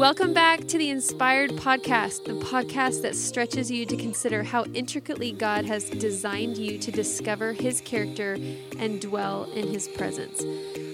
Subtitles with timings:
[0.00, 5.30] Welcome back to the Inspired Podcast, the podcast that stretches you to consider how intricately
[5.30, 8.38] God has designed you to discover His character
[8.78, 10.42] and dwell in His presence.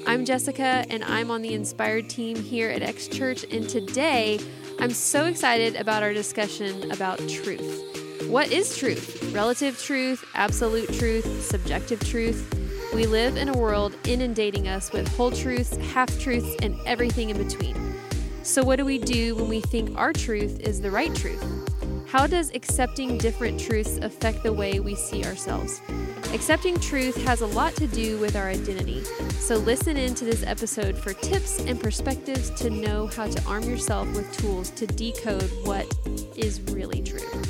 [0.08, 3.44] I'm Jessica, and I'm on the Inspired team here at X Church.
[3.52, 4.40] And today,
[4.80, 8.26] I'm so excited about our discussion about truth.
[8.28, 9.32] What is truth?
[9.32, 12.52] Relative truth, absolute truth, subjective truth.
[12.92, 17.38] We live in a world inundating us with whole truths, half truths, and everything in
[17.38, 17.95] between.
[18.46, 21.44] So, what do we do when we think our truth is the right truth?
[22.06, 25.82] How does accepting different truths affect the way we see ourselves?
[26.32, 29.02] Accepting truth has a lot to do with our identity.
[29.40, 33.64] So, listen in to this episode for tips and perspectives to know how to arm
[33.64, 35.92] yourself with tools to decode what
[36.36, 37.42] is really true.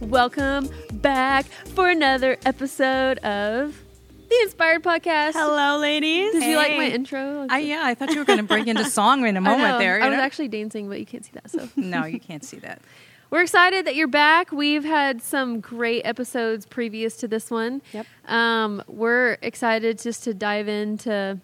[0.00, 3.85] Welcome back for another episode of
[4.28, 5.32] the Inspired Podcast.
[5.32, 6.32] Hello, ladies.
[6.32, 7.46] Did you like my intro?
[7.48, 9.78] I, yeah, I thought you were going to break into song in a moment know.
[9.78, 9.98] there.
[9.98, 11.50] you I was actually dancing, but you can't see that.
[11.50, 12.80] So no, you can't see that.
[13.30, 14.50] we're excited that you're back.
[14.50, 17.82] We've had some great episodes previous to this one.
[17.92, 18.06] Yep.
[18.26, 21.38] Um, we're excited just to dive into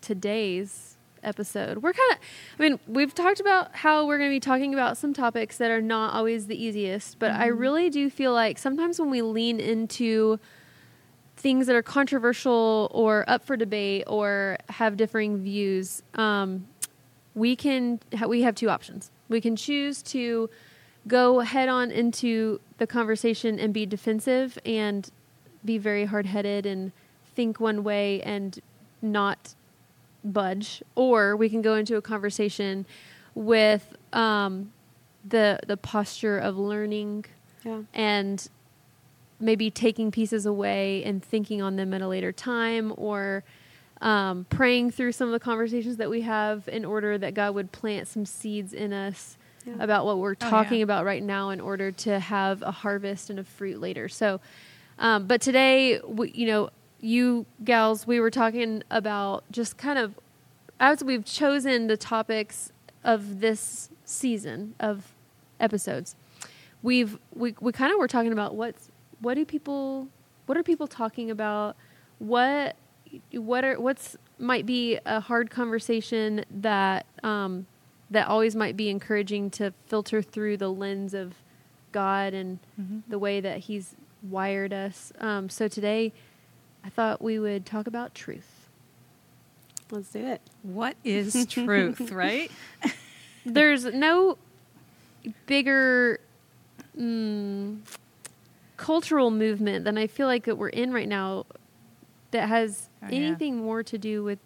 [0.00, 1.78] today's episode.
[1.78, 2.18] We're kind of,
[2.58, 5.70] I mean, we've talked about how we're going to be talking about some topics that
[5.70, 9.60] are not always the easiest, but I really do feel like sometimes when we lean
[9.60, 10.38] into
[11.40, 16.66] things that are controversial or up for debate or have differing views, um,
[17.34, 19.10] we can we have two options.
[19.28, 20.50] We can choose to
[21.08, 25.08] go head on into the conversation and be defensive and
[25.64, 26.92] be very hard headed and
[27.34, 28.58] think one way and
[29.00, 29.54] not
[30.22, 32.84] budge, or we can go into a conversation
[33.34, 34.72] with um,
[35.26, 37.24] the the posture of learning
[37.64, 37.82] Yeah.
[37.94, 38.46] and
[39.40, 43.42] maybe taking pieces away and thinking on them at a later time or
[44.00, 47.72] um, praying through some of the conversations that we have in order that God would
[47.72, 49.74] plant some seeds in us Yeah.
[49.78, 50.84] about what we're Oh, talking yeah.
[50.84, 54.08] about right now in order to have a harvest and a fruit later.
[54.08, 54.40] So,
[54.98, 60.18] um, but today, we, you know, you gals, we were talking about just kind of
[60.78, 62.72] as we've chosen the topics
[63.04, 65.12] of this season of
[65.58, 66.14] episodes,
[66.82, 68.89] we've we we kind of were talking about what's
[69.20, 70.08] what do people
[70.46, 71.76] what are people talking about
[72.18, 72.76] what
[73.32, 77.66] what are what's might be a hard conversation that um,
[78.10, 81.34] that always might be encouraging to filter through the lens of
[81.92, 83.02] God and Mhm.
[83.08, 85.12] the way that He's wired us.
[85.20, 86.12] Um, so today,
[86.84, 88.68] I thought we would talk about truth.
[89.90, 90.40] Let's do it.
[90.62, 92.50] What is truth, right?
[93.44, 94.38] There's no
[95.46, 96.20] bigger
[96.98, 97.78] mm,
[98.80, 101.44] cultural movement than I feel like that we're in right now
[102.30, 103.16] that has Oh, yeah.
[103.16, 104.38] anything more to do with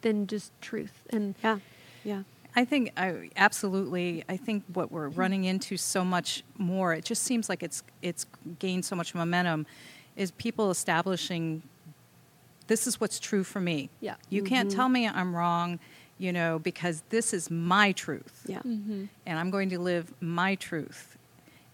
[0.00, 1.02] than just truth.
[1.10, 1.58] And Yeah.
[2.04, 2.22] Yeah.
[2.56, 4.24] I think I absolutely.
[4.28, 6.94] I think what we're running into so much more.
[6.94, 8.26] It just seems like it's it's
[8.58, 9.66] gained so much momentum.
[10.16, 11.62] Is people establishing
[12.66, 13.90] this is what's true for me.
[14.00, 14.74] yeah, You can't Mhm.
[14.76, 15.78] tell me I'm wrong,
[16.18, 18.42] you know, because this is my truth.
[18.46, 18.60] Yeah.
[18.60, 19.04] mm-hmm.
[19.26, 21.16] and I'm going to live my truth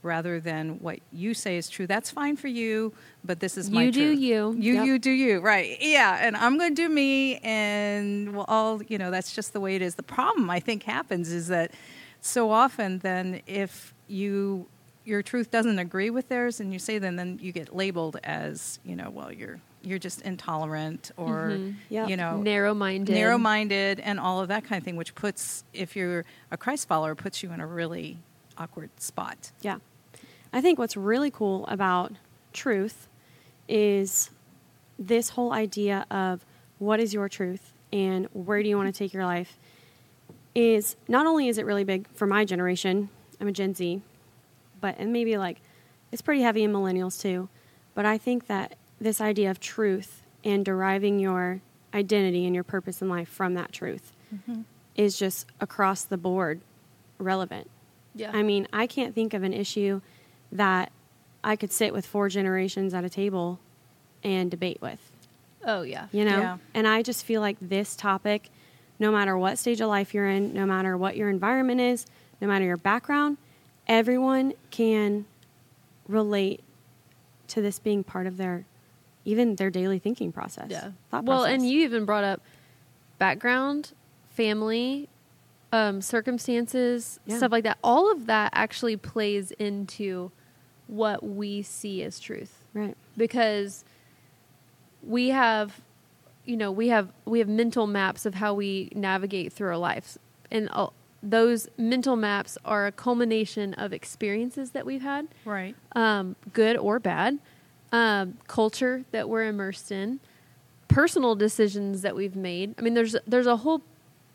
[0.06, 1.86] rather than what you say is true.
[1.86, 2.94] That's fine for you,
[3.24, 4.56] but this is my you do you.
[4.58, 4.86] You Yep.
[4.86, 8.96] you do you right yeah and i'm going to do me and we'll all you
[8.98, 11.72] know that's just the way it is the problem i think happens is that
[12.20, 14.66] so often then if you
[15.04, 18.78] your truth doesn't agree with theirs and you say them then you get labeled as
[18.84, 21.74] you know well you're you're just intolerant or Mhm.
[21.90, 22.08] Yep.
[22.08, 23.12] you know narrow-minded.
[23.12, 27.14] narrow-minded and all of that kind of thing which puts if you're a christ follower
[27.14, 28.18] puts you in a really
[28.58, 29.78] awkward spot Yeah.
[30.52, 32.12] I think what's really cool about
[32.52, 33.08] truth
[33.68, 34.30] is
[34.98, 36.44] this whole idea of
[36.78, 39.58] what is your truth and where do you want to take your life
[40.54, 44.00] is not only is it really big for my generation, I'm a Gen Z,
[44.80, 45.60] but and maybe like
[46.10, 47.48] it's pretty heavy in millennials too.
[47.94, 51.60] But I think that this idea of truth and deriving your
[51.92, 54.62] identity and your purpose in life from that truth mm-hmm.
[54.94, 56.60] is just across the board
[57.18, 57.70] relevant.
[58.14, 58.30] Yeah.
[58.32, 60.00] I mean, I can't think of an issue
[60.52, 60.92] that
[61.44, 63.60] I could sit with four generations at a table
[64.24, 65.00] and debate with,
[65.64, 66.06] oh yeah.
[66.12, 66.38] you know?
[66.38, 66.58] Yeah.
[66.74, 68.50] And I just feel like this topic,
[68.98, 72.06] no matter what stage of life you're in, no matter what your environment is,
[72.40, 73.36] no matter your background,
[73.86, 75.24] everyone can
[76.08, 76.62] relate
[77.48, 78.64] to this being part of their
[79.24, 80.66] even their daily thinking process.
[80.70, 80.90] Yeah.
[81.10, 82.40] Thought well, and you even brought up
[83.18, 83.92] background,
[84.30, 85.08] family,
[85.72, 87.38] um, circumstances, Yeah.
[87.38, 87.78] stuff like that.
[87.82, 90.30] All of that actually plays into
[90.86, 92.96] what we see as truth right.
[93.16, 93.84] because
[95.02, 95.80] we have
[96.46, 100.16] you know, we have we have mental maps of how we navigate through our lives,
[100.50, 100.86] and uh,
[101.22, 105.74] those mental maps are a culmination of experiences that we've had, Right.
[105.96, 107.40] um, good or bad,
[107.90, 110.20] um, culture that we're immersed in,
[110.86, 112.76] personal decisions that we've made.
[112.78, 113.82] I mean, there's there's a whole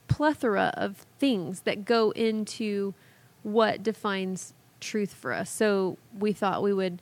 [0.10, 2.94] plethora of things that go into
[3.44, 5.50] what defines truth for us.
[5.50, 7.02] So we thought we would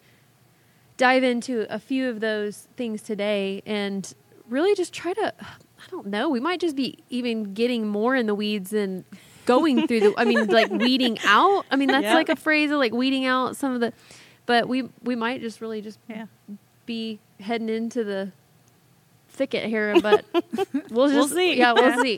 [0.98, 4.14] dive into a few of those things today and
[4.50, 8.26] really just try to I don't know, we might just be even getting more in
[8.28, 9.06] the weeds and
[9.46, 11.66] going through the I mean like weeding out.
[11.72, 12.14] I mean that's Yeah.
[12.16, 13.94] like a phrase of like weeding out some of the
[14.46, 16.26] but we we might just really just Yeah.
[16.86, 18.32] be heading into the
[19.40, 20.26] thicket here, but
[20.92, 21.58] we'll just see.
[21.58, 22.18] Yeah, we'll see.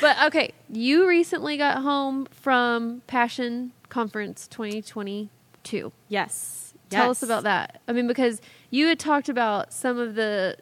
[0.00, 5.92] But okay, you recently got home from Passion Conference 2022.
[6.08, 6.72] Yes.
[6.88, 7.10] Tell Yes.
[7.18, 7.80] us about that.
[7.88, 8.40] I mean, because
[8.70, 10.56] you had talked about some of the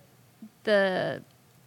[0.65, 1.23] the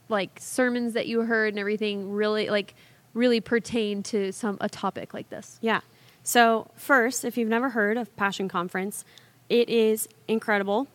[0.10, 2.74] like sermons that you heard and everything really like
[3.14, 5.58] really pertain to some a topic like this.
[5.62, 5.82] Yeah.
[6.24, 9.04] So, first, if you've never heard of Passion Conference,
[9.50, 10.88] it is incredible.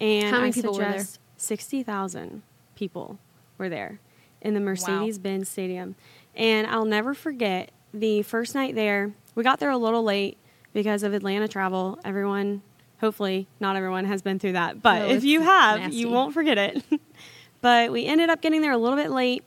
[0.00, 1.06] And How many I people were there?
[1.38, 2.42] 60,000
[2.76, 3.18] people
[3.58, 3.98] were there
[4.40, 5.96] in the Mercedes Benz Stadium.
[6.34, 9.12] And I'll never forget the first night there.
[9.34, 10.36] We got there a little late
[10.72, 11.98] because of Atlanta travel.
[12.04, 12.62] Everyone,
[13.00, 14.82] hopefully, not everyone has been through that.
[14.82, 15.96] But No, if you have, nasty.
[15.96, 16.84] you won't forget it.
[17.60, 19.42] but we ended up getting there a little bit late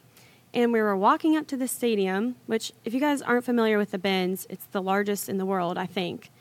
[0.54, 3.92] and we were walking up to the stadium, which, if you guys aren't familiar with
[3.92, 6.32] the Benz, it's the largest in the world, I think,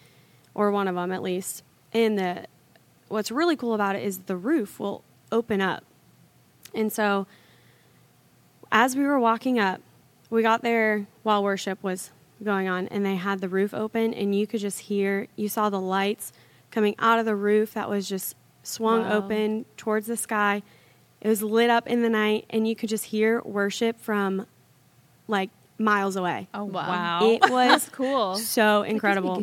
[0.55, 1.62] or one of them at least.
[1.93, 2.46] And the
[3.08, 5.84] what's really cool about it is the roof will open up,
[6.75, 7.26] and so
[8.70, 9.81] as we were walking up,
[10.31, 12.11] we got there while worship was
[12.44, 15.70] going on, and they had the roof open, and you could just hear, you saw
[15.70, 16.32] the lights
[16.70, 19.19] coming out of the roof that was just swung Wow.
[19.19, 20.62] open towards the sky.
[21.20, 24.47] It was lit up in the night, and you could just hear worship from
[25.26, 26.49] like miles away.
[26.55, 26.87] Oh Wow.
[26.87, 27.19] wow.
[27.23, 28.35] It was Cool.
[28.35, 29.43] so incredible.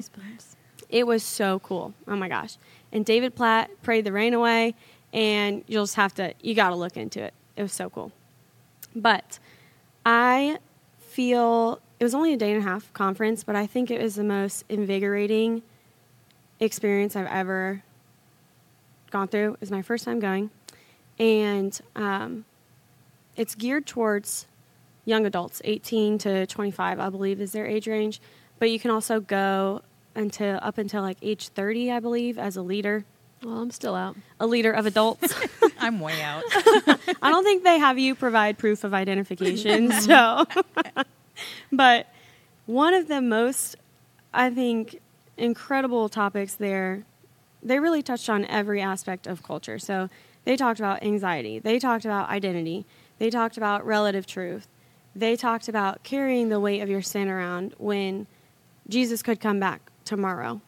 [0.90, 1.94] It was so cool.
[2.08, 2.58] Oh my gosh.
[2.94, 4.76] And David Platt prayed the rain away,
[5.16, 7.34] and you'll just have to, you got to look into it.
[7.56, 8.12] It was so cool.
[8.94, 9.40] But
[10.06, 10.60] I
[11.00, 14.16] feel it was only a day and a half conference, but I think it was
[14.16, 15.64] the most invigorating
[16.60, 17.82] experience I've ever
[19.10, 19.54] gone through.
[19.54, 20.50] It was my first time going.
[21.18, 22.44] And um,
[23.38, 24.48] it's geared towards
[25.06, 28.20] young adults, 18 to 25, I believe, is their age range.
[28.60, 29.82] But you can also go
[30.14, 33.06] until up until like age 30, I believe, as a leader,
[33.46, 34.16] Well, I'm still out.
[34.40, 35.32] a leader of adults.
[35.80, 36.42] I'm way out.
[36.52, 39.92] I don't think they have you provide proof of identification.
[39.92, 40.46] so,
[41.72, 42.08] but
[42.66, 43.76] one of the most,
[44.34, 45.00] I think,
[45.38, 47.04] incredible topics there,
[47.62, 49.78] they really touched on every aspect of culture.
[49.78, 50.10] So
[50.46, 52.84] they talked about anxiety, they talked about identity,
[53.20, 54.68] they talked about relative truth,
[55.16, 58.26] they talked about carrying the weight of your sin around when
[58.90, 60.62] Jesus could come back tomorrow.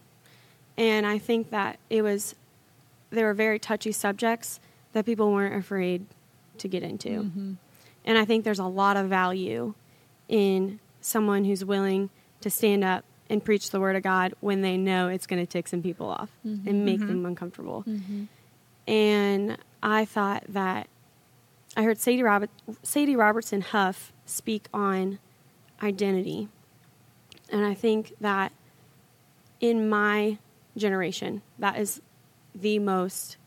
[0.78, 2.36] And I think that it was,
[3.10, 4.60] they were very touchy subjects
[4.94, 6.06] that people weren't afraid
[6.58, 7.10] to get into.
[7.10, 7.54] Mm-hmm.
[8.06, 9.74] And I think there's a lot of value
[10.28, 12.10] in someone who's willing
[12.42, 15.52] to stand up and preach the word of God when they know it's going to
[15.52, 16.68] tick some people off mm-hmm.
[16.68, 17.08] and make mm-hmm.
[17.08, 17.84] them uncomfortable.
[18.88, 20.88] And I thought that
[21.76, 22.50] I heard Sadie, Robert,
[22.84, 25.20] Sadie Robertson Huff speak on
[25.84, 26.48] identity.
[27.50, 28.52] And I think that
[29.60, 30.38] in my
[30.76, 32.02] generation, that is
[32.62, 33.38] the most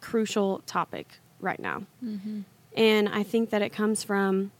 [0.00, 1.82] crucial topic right now.
[2.04, 2.40] Mm-hmm.
[2.76, 4.52] And I think that it comes from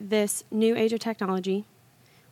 [0.00, 1.64] this new age of technology.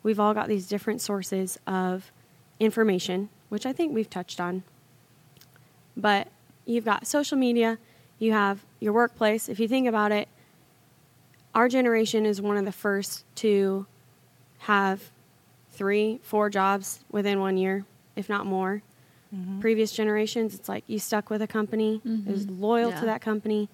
[0.02, 2.10] We've all got these different sources of
[2.58, 4.62] information, which I think we've touched on.
[5.96, 6.28] But
[6.66, 7.78] you've got social media,
[8.18, 9.48] you have your workplace.
[9.48, 10.28] If you think about it,
[11.54, 13.86] our generation is one of the first to
[14.58, 15.10] have
[15.70, 17.84] three, four jobs within one year,
[18.16, 18.82] if not more.
[19.60, 23.00] Previous generations, it's like you stuck with a company, it was loyal Yeah.
[23.00, 23.68] to that company.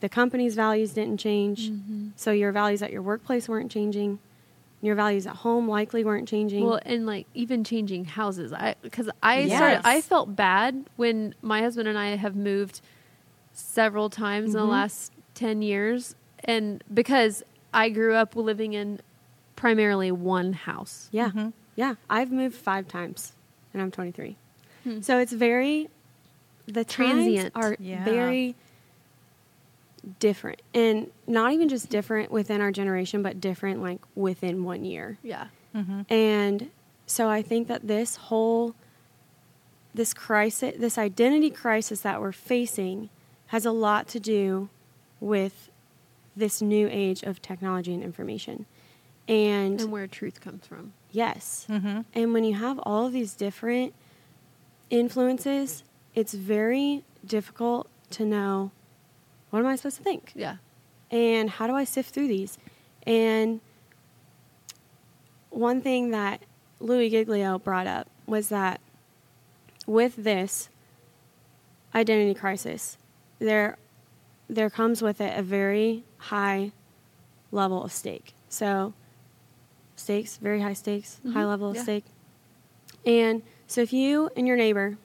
[0.00, 1.70] The company's values didn't change,
[2.16, 4.18] so your values at your workplace weren't changing.
[4.82, 6.64] Your values at home likely weren't changing.
[6.64, 8.52] Well, and like even changing houses.
[8.52, 9.56] I because I Yes.
[9.58, 9.80] started.
[9.84, 12.80] I felt bad when my husband and I have moved
[13.52, 14.70] several times in the Mhm.
[14.70, 16.14] last ten years,
[16.44, 17.42] and because
[17.74, 19.00] I grew up living in
[19.56, 21.08] primarily one house.
[21.12, 21.30] Yeah.
[21.30, 21.52] Mhm.
[21.76, 21.94] Yeah.
[22.08, 23.32] I've moved five times
[23.72, 24.36] and I'm 23.
[24.84, 25.00] Hmm.
[25.00, 25.88] So it's very,
[26.66, 27.52] the Transient.
[27.52, 28.04] transient are Yeah.
[28.04, 28.54] very
[30.18, 30.62] different.
[30.74, 35.18] And not even just different within our generation, but different like within one year.
[35.22, 35.48] Yeah.
[35.74, 36.10] Mhm.
[36.10, 36.70] And
[37.06, 38.74] so I think that this whole,
[39.94, 43.10] this crisis, this identity crisis that we're facing
[43.48, 44.68] has a lot to do
[45.20, 45.70] with
[46.36, 48.64] this new age of technology and information.
[49.28, 50.92] And, And where truth comes from.
[51.12, 51.66] yes.
[51.68, 52.00] Mm-hmm.
[52.14, 53.92] And when you have all of these different
[54.90, 58.70] influences, it's very difficult to know
[59.50, 60.32] what am I supposed to think?
[60.34, 60.56] Yeah.
[61.10, 62.56] and how do I sift through these?
[63.04, 63.60] And
[65.50, 66.42] one thing that
[66.78, 68.80] Louie Giglio brought up was that
[69.86, 70.68] with this
[71.94, 72.96] identity crisis,
[73.38, 73.76] there
[74.48, 76.72] there comes with it a very high
[77.52, 78.34] level of stake.
[78.48, 78.94] So
[79.96, 81.48] stakes, very high stakes, high Mhm.
[81.48, 81.82] level of Yeah.
[81.84, 82.04] stake.
[83.06, 84.96] And so if you and your neighbor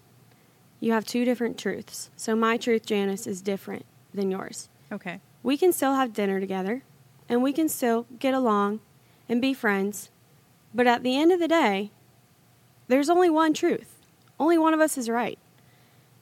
[0.79, 2.09] you have two different truths.
[2.15, 5.19] So my truth, Janice, is different than yours Okay.
[5.43, 6.83] we can still have dinner together
[7.29, 8.79] and we can still get along
[9.29, 10.09] and be friends.
[10.73, 11.91] But at the end of the day,
[12.87, 13.99] there's only one truth.
[14.39, 15.39] Only one of us is right.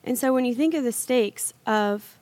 [0.04, 2.18] And so when you think of the stakes of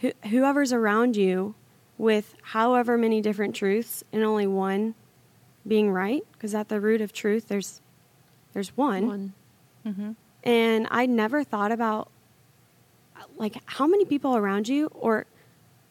[0.00, 1.54] who, whoever's around you
[1.98, 4.94] with however many different truths and only one
[5.66, 7.80] being right, because at the root of truth there's
[8.52, 9.06] there's one.
[9.06, 9.32] One.
[9.86, 10.12] Mm-hmm.
[10.44, 12.10] And I never thought about
[13.36, 15.26] like how many people around you or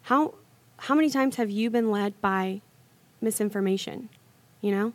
[0.03, 0.33] how
[0.77, 2.61] how many times have you been led by
[3.21, 4.09] misinformation?
[4.61, 4.93] You know?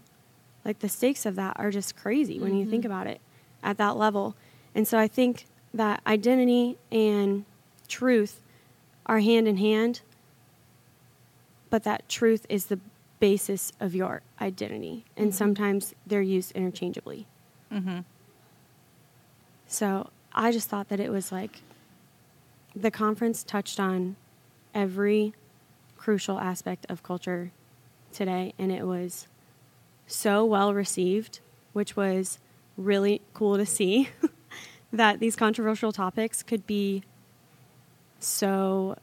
[0.64, 3.20] Like the stakes of that are just crazy when you think about it
[3.62, 4.34] at that level.
[4.74, 7.44] And so I think that identity and
[7.86, 8.40] truth
[9.04, 10.00] are hand in hand,
[11.68, 12.80] but that truth is the
[13.20, 15.04] basis of your identity.
[15.16, 17.26] And sometimes they're used interchangeably.
[17.74, 18.00] Mm-hmm.
[19.66, 21.62] So I just thought that it was like
[22.74, 24.16] the conference touched on
[24.74, 25.34] every
[25.96, 27.50] crucial aspect of culture
[28.12, 29.26] today, and it was
[30.06, 31.40] so well received,
[31.72, 32.38] which was
[32.76, 34.10] really cool to see
[34.92, 37.02] that these controversial topics could be
[38.18, 38.96] so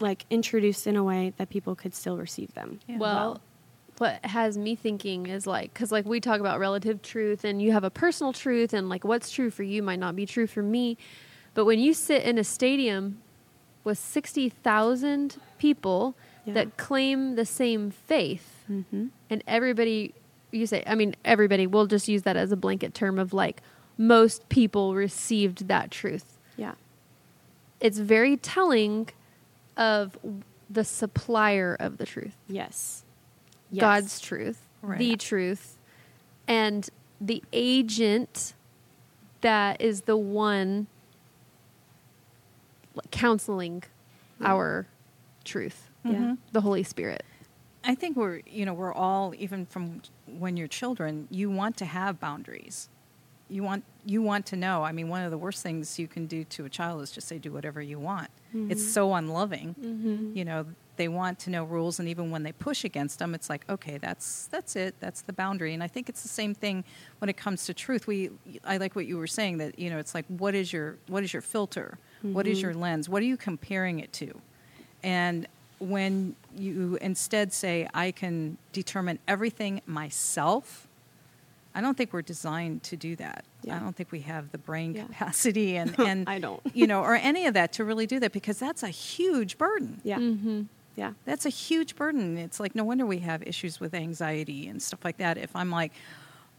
[0.00, 2.80] like introduced in a way that people could still receive them.
[2.86, 2.98] Yeah.
[2.98, 3.40] Well,
[4.00, 7.72] what has me thinking is like, because like we talk about relative truth and you
[7.72, 10.62] have a personal truth, and like what's true for you might not be true for
[10.62, 10.96] me.
[11.52, 13.18] But when you sit in a stadium
[13.84, 16.14] with 60,000 people
[16.46, 16.54] Yeah.
[16.54, 19.06] that claim the same faith, Mm-hmm.
[19.28, 20.14] and everybody,
[20.52, 23.60] you say, I mean, everybody, we'll just use that as a blanket term of like,
[23.98, 26.38] most people received that truth.
[26.56, 26.74] Yeah.
[27.80, 29.10] It's very telling
[29.76, 30.16] of
[30.70, 32.36] the supplier of the truth.
[32.48, 33.04] Yes.
[33.70, 33.80] Yes.
[33.80, 34.98] God's truth, Right.
[34.98, 35.78] the truth,
[36.48, 36.88] and
[37.20, 38.54] the agent
[39.42, 40.86] that is the one
[43.10, 43.82] counseling
[44.40, 44.46] Yeah.
[44.52, 44.86] our
[45.44, 46.12] truth, Yeah.
[46.12, 46.38] Mhm.
[46.52, 47.24] the Holy Spirit.
[47.84, 51.84] I think we're, you know, we're all even from when you're children, you want to
[51.86, 52.88] have boundaries.
[53.48, 54.82] You want you want to know.
[54.82, 57.28] I mean, one of the worst things you can do to a child is just
[57.28, 58.30] say do whatever you want.
[58.54, 59.74] It's so unloving.
[59.78, 60.36] Mm-hmm.
[60.36, 60.66] You know,
[61.00, 63.96] they want to know rules and even when they push against them, it's like, okay,
[63.98, 64.94] that's that's it.
[65.00, 65.72] That's the boundary.
[65.72, 66.84] And I think it's the same thing
[67.20, 68.06] when it comes to truth.
[68.06, 68.30] We
[68.72, 71.22] I like what you were saying that, you know, it's like what is your what
[71.24, 71.96] is your filter?
[72.22, 72.62] What is Mhm.
[72.64, 73.08] your lens?
[73.08, 74.28] What are you comparing it to?
[75.02, 75.46] And
[75.78, 80.86] when you instead say, I can determine everything myself,
[81.74, 83.44] I don't think we're designed to do that.
[83.62, 83.76] Yeah.
[83.76, 85.04] I don't think we have the brain Yeah.
[85.06, 86.60] capacity and, and I don't.
[86.74, 90.00] you know, or any of that to really do that because that's a huge burden.
[90.04, 90.18] Yeah.
[90.18, 90.62] Mm-hmm.
[91.00, 91.12] Yeah.
[91.24, 92.36] That's a huge burden.
[92.36, 95.38] It's like no wonder we have issues with anxiety and stuff like that.
[95.38, 95.92] If I'm like,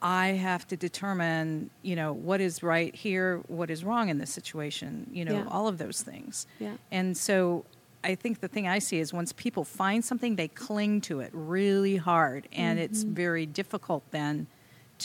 [0.02, 4.32] I have to determine, you know, what is right here, what is wrong in this
[4.32, 5.46] situation, you know, Yeah.
[5.48, 6.48] all of those things.
[6.60, 6.78] Yeah.
[6.92, 7.66] And so
[8.04, 11.30] I think the thing I see is once people find something, they cling to it
[11.34, 12.48] really hard.
[12.52, 13.14] And it's Mm-hmm.
[13.14, 14.48] very difficult then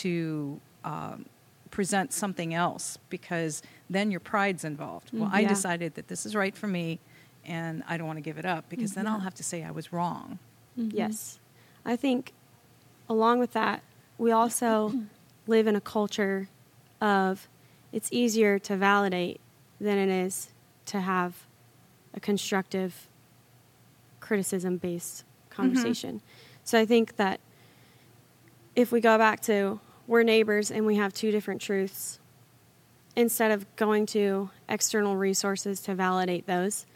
[0.04, 1.26] to um,
[1.70, 5.10] present something else because then your pride's involved.
[5.12, 5.48] Well, I Yeah.
[5.48, 7.00] decided that this is right for me
[7.46, 9.24] and I don't want to give it up because then I'll mm-hmm.
[9.24, 10.38] have to say I was wrong.
[10.78, 10.96] Mm-hmm.
[10.96, 11.38] Yes.
[11.84, 12.32] I think
[13.08, 13.82] along with that,
[14.18, 14.92] we also
[15.46, 16.48] live in a culture
[17.00, 17.48] of
[17.92, 19.40] it's easier to validate
[19.80, 20.50] than it is
[20.86, 21.46] to have
[22.14, 23.08] a constructive
[24.20, 25.62] criticism based mm-hmm.
[25.62, 26.20] conversation.
[26.64, 27.40] So I think that
[28.74, 32.18] if we go back to we're neighbors and we have two different truths,
[33.16, 36.86] instead of going to external resources to validate those,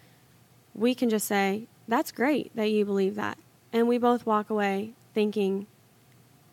[0.80, 3.38] we can just say, That's great that you believe that.
[3.72, 5.66] And we both walk away thinking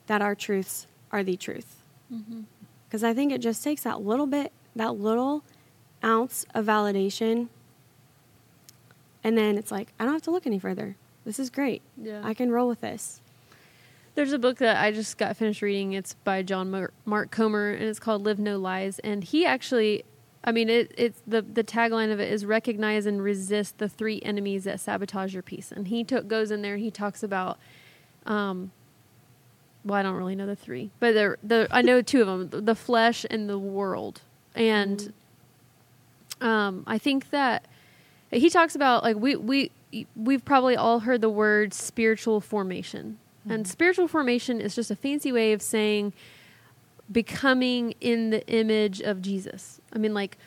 [0.06, 1.78] that our truths are the truth.
[2.14, 2.42] Mm-hmm.
[2.88, 5.44] Because I think it just takes that little bit, that little
[6.04, 7.48] ounce of validation.
[9.24, 10.96] And then it's like, I don't have to look any further.
[11.26, 11.82] This is great.
[11.98, 12.22] Yeah.
[12.24, 13.22] I can roll with this.
[14.16, 15.94] There's a book that I just got finished reading.
[15.94, 20.06] It's by John Mark Comer, and it's called "Live No Lies." And he actually
[20.44, 24.22] I mean, it, it's the the tagline of it is recognize and resist the three
[24.24, 25.72] enemies that sabotage your peace.
[25.72, 27.58] And he took goes in there and he talks about,
[28.26, 28.72] um,
[29.84, 32.66] well, I don't really know the three, but the the I know two of them:
[32.66, 34.22] the flesh and the world.
[34.56, 35.14] And
[36.42, 37.66] um, I think that
[38.32, 39.72] he talks about like we we
[40.16, 43.18] we've probably all heard the word spiritual formation,
[43.50, 46.14] and spiritual formation is just a fancy way of saying
[47.12, 49.80] becoming in the image of Jesus.
[49.94, 50.38] I mean, like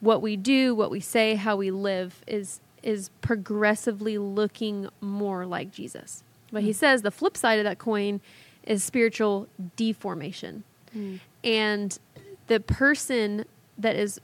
[0.00, 5.70] what we do, what we say, how we live is is progressively looking more like
[5.70, 6.22] Jesus.
[6.50, 6.76] But he hmm.
[6.76, 8.20] says the flip side of that coin
[8.64, 10.64] is spiritual deformation.
[10.92, 11.16] Hmm.
[11.44, 11.98] And
[12.46, 13.44] the person
[13.78, 14.20] that is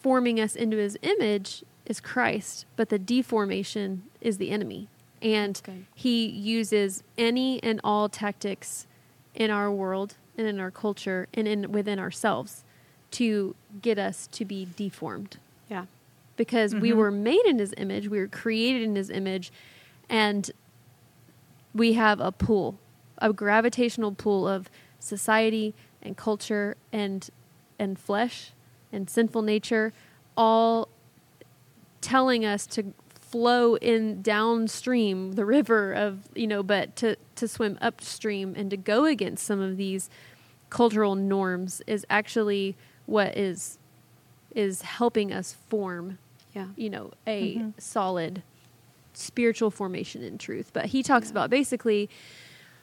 [0.00, 4.88] forming us into his image is Christ, but the deformation is the enemy.
[5.20, 5.86] And good.
[5.94, 8.86] he uses any and all tactics
[9.34, 12.64] in our world and in our culture and in within ourselves
[13.12, 15.36] to get us to be deformed
[15.68, 15.86] Yeah.
[16.36, 16.96] because we Mhm.
[16.96, 19.52] were made in his image, we were created in his image,
[20.08, 20.50] and
[21.74, 22.78] we have a pull,
[23.18, 27.28] a gravitational pull of society and culture and
[27.78, 28.52] and flesh
[28.92, 29.92] and sinful nature
[30.36, 30.88] all
[32.00, 32.92] telling us to
[33.32, 38.76] flow in downstream the river of you know but to to swim upstream and to
[38.76, 40.10] go against some of these
[40.68, 43.78] cultural norms is actually what is
[44.54, 46.18] is helping us form
[46.54, 46.66] Yeah.
[46.76, 47.72] you know a Mhm.
[47.80, 48.42] solid
[49.14, 52.10] spiritual formation in truth but he talks about basically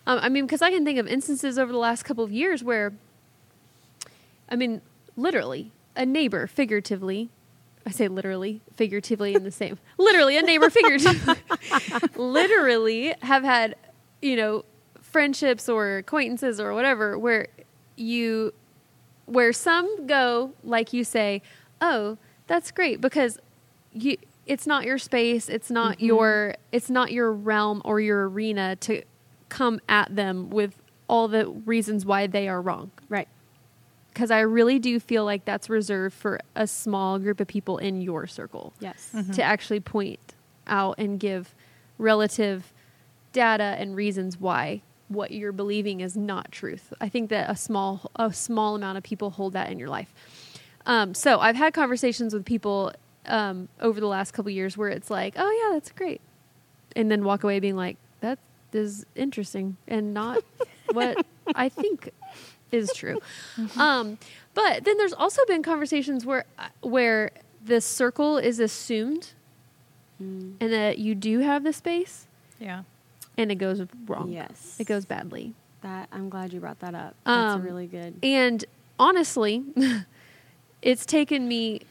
[0.08, 2.64] um, i mean because i can think of instances over the last couple of years
[2.64, 2.92] where
[4.50, 4.82] i mean
[5.16, 7.30] literally a neighbor figuratively
[7.90, 11.36] i say literally figuratively in the same literally a neighbor figuratively
[12.16, 13.76] literally have had
[14.22, 14.64] you know
[15.02, 17.48] friendships or acquaintances or whatever where
[17.96, 18.54] you
[19.26, 21.42] where some go like you say
[21.82, 22.18] oh
[22.48, 23.40] that's great because
[23.92, 24.16] you
[24.46, 26.06] it's not your space it's not mm-hmm.
[26.06, 29.02] your it's not your realm or your arena to
[29.50, 32.92] come at them with all the reasons why they are wrong.
[33.10, 33.28] Right.
[34.20, 38.02] Because i really do feel like that's reserved for a small group of people in
[38.02, 39.16] your circle Yes.
[39.34, 40.20] to actually point
[40.68, 41.56] out and give
[41.98, 42.74] relative
[43.32, 46.94] data and reasons why what you're believing is not truth.
[47.02, 50.14] I think that a small a small amount of people hold that in your life.
[50.86, 52.92] Um, so I've had conversations with people
[53.26, 56.22] um, over the last couple years where it's like, oh yeah, that's great,
[56.96, 58.38] and then walk away being like, that
[58.74, 60.44] is interesting and not
[60.92, 62.12] what I think
[62.72, 63.20] is true.
[63.78, 64.18] Um,
[64.54, 66.46] but then there's also been conversations where
[66.82, 67.32] where
[67.64, 69.34] the circle is assumed
[70.22, 70.56] Mm.
[70.60, 72.28] and that you do have the space
[72.60, 72.84] Yeah.
[73.38, 74.30] and it goes wrong.
[74.34, 74.76] Yes.
[74.78, 75.54] It goes badly.
[75.82, 77.16] That I'm glad you brought that up.
[77.24, 78.16] That's Um, really good.
[78.22, 78.66] And
[79.00, 79.64] honestly,
[80.82, 81.84] it's taken me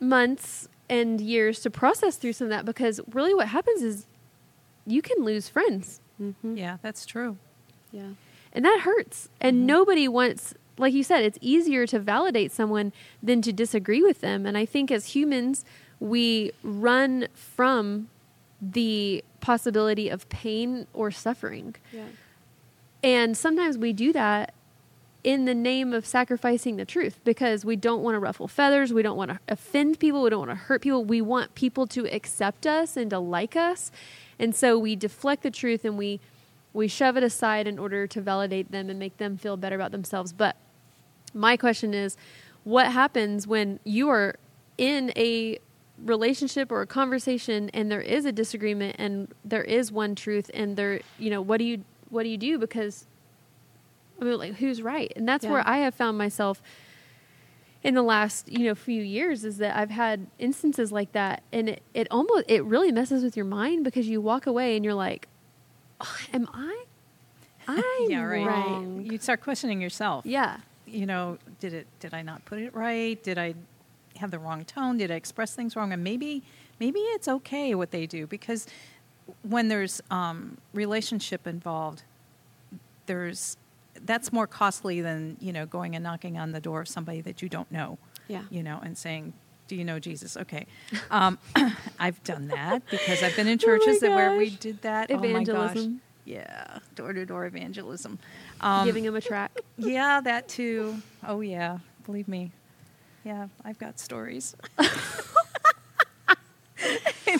[0.00, 4.06] months and years to process through some of that because really what happens is
[4.86, 6.58] you can lose friends Mm-hmm.
[6.58, 7.38] Yeah, that's true.
[7.92, 8.10] Yeah.
[8.52, 9.28] And that hurts.
[9.40, 9.66] And Mhm.
[9.66, 12.90] nobody wants like you said, it's easier to validate someone
[13.22, 14.46] than to disagree with them.
[14.46, 15.62] And I think as humans,
[15.98, 18.08] we run from
[18.62, 21.74] the possibility of pain or suffering.
[21.92, 22.04] Yeah.
[23.02, 24.54] And sometimes we do that
[25.22, 28.90] in the name of sacrificing the truth because we don't want to ruffle feathers.
[28.90, 30.22] We don't want to offend people.
[30.22, 31.04] We don't want to hurt people.
[31.04, 33.92] We want people to accept us and to like us.
[34.38, 36.20] And so we deflect the truth and we,
[36.72, 39.90] we shove it aside in order to validate them and make them feel better about
[39.92, 40.32] themselves.
[40.32, 40.56] But
[41.34, 42.16] my question is
[42.64, 44.36] what happens when you are
[44.78, 45.58] in a
[46.04, 50.76] relationship or a conversation and there is a disagreement and there is one truth and
[50.76, 53.06] there you know what do you what do you do because
[54.20, 55.50] I mean like who's right and that's Yeah.
[55.52, 56.62] where I have found myself
[57.82, 61.68] in the last you know few years is that I've had instances like that and
[61.68, 64.94] it, it almost it really messes with your mind because you walk away and you're
[64.94, 65.28] like
[66.00, 66.84] "Oh, am I
[67.68, 68.46] I'm yeah, right.
[68.46, 70.24] wrong You start questioning yourself.
[70.26, 71.86] yeah You know, did it?
[72.00, 73.22] Did I not put it right?
[73.22, 73.54] Did I
[74.16, 74.96] have the wrong tone?
[74.98, 75.92] Did I express things wrong?
[75.92, 76.42] And maybe,
[76.80, 78.66] maybe it's okay what they do because
[79.42, 82.02] when there's um, relationship involved,
[83.06, 83.56] there's
[84.04, 87.40] that's more costly than you know going and knocking on the door of somebody that
[87.42, 87.98] you don't know.
[88.28, 88.42] Yeah.
[88.50, 89.32] you know, and saying,
[89.70, 90.66] "Do you know Jesus?" Okay,
[91.12, 91.38] um,
[92.00, 95.12] I've done that because I've been in Oh churches that where we did that.
[95.12, 96.00] Oh my gosh, Evangelism.
[96.24, 98.18] yeah, door to door evangelism.
[98.60, 100.96] Um, giving him a track yeah, that too.
[101.24, 102.50] Oh yeah, believe me.
[103.24, 104.56] Yeah, I've got stories.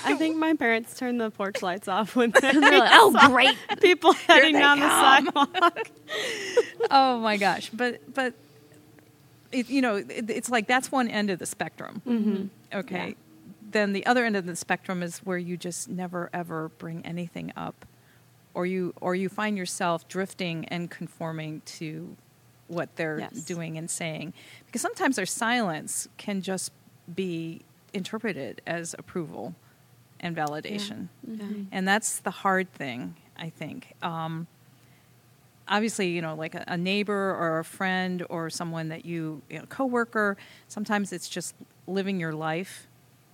[0.04, 4.12] I think my parents turned the porch lights off when they're like oh great people
[4.12, 5.90] heading they down the sidewalk.
[6.92, 8.34] oh my gosh, but but
[9.52, 12.02] it, you know, it, it's like that's one end of the spectrum.
[12.06, 12.46] Mm-hmm.
[12.78, 13.08] Okay.
[13.08, 13.14] Yeah.
[13.72, 17.52] Then the other end of the spectrum is where you just never ever bring anything
[17.56, 17.86] up,
[18.54, 22.16] or you or you find yourself drifting and conforming to
[22.68, 23.32] what they're Yes.
[23.44, 24.32] doing and saying,
[24.66, 26.72] because sometimes their silence can just
[27.12, 29.54] be interpreted as approval
[30.20, 31.66] and validation Mhm.
[31.72, 34.46] and that's the hard thing i think um,
[35.70, 39.58] obviously you know like a, a neighbor or a friend or someone that you, you
[39.58, 40.36] know, coworker
[40.68, 41.54] sometimes it's just
[41.86, 42.88] living your life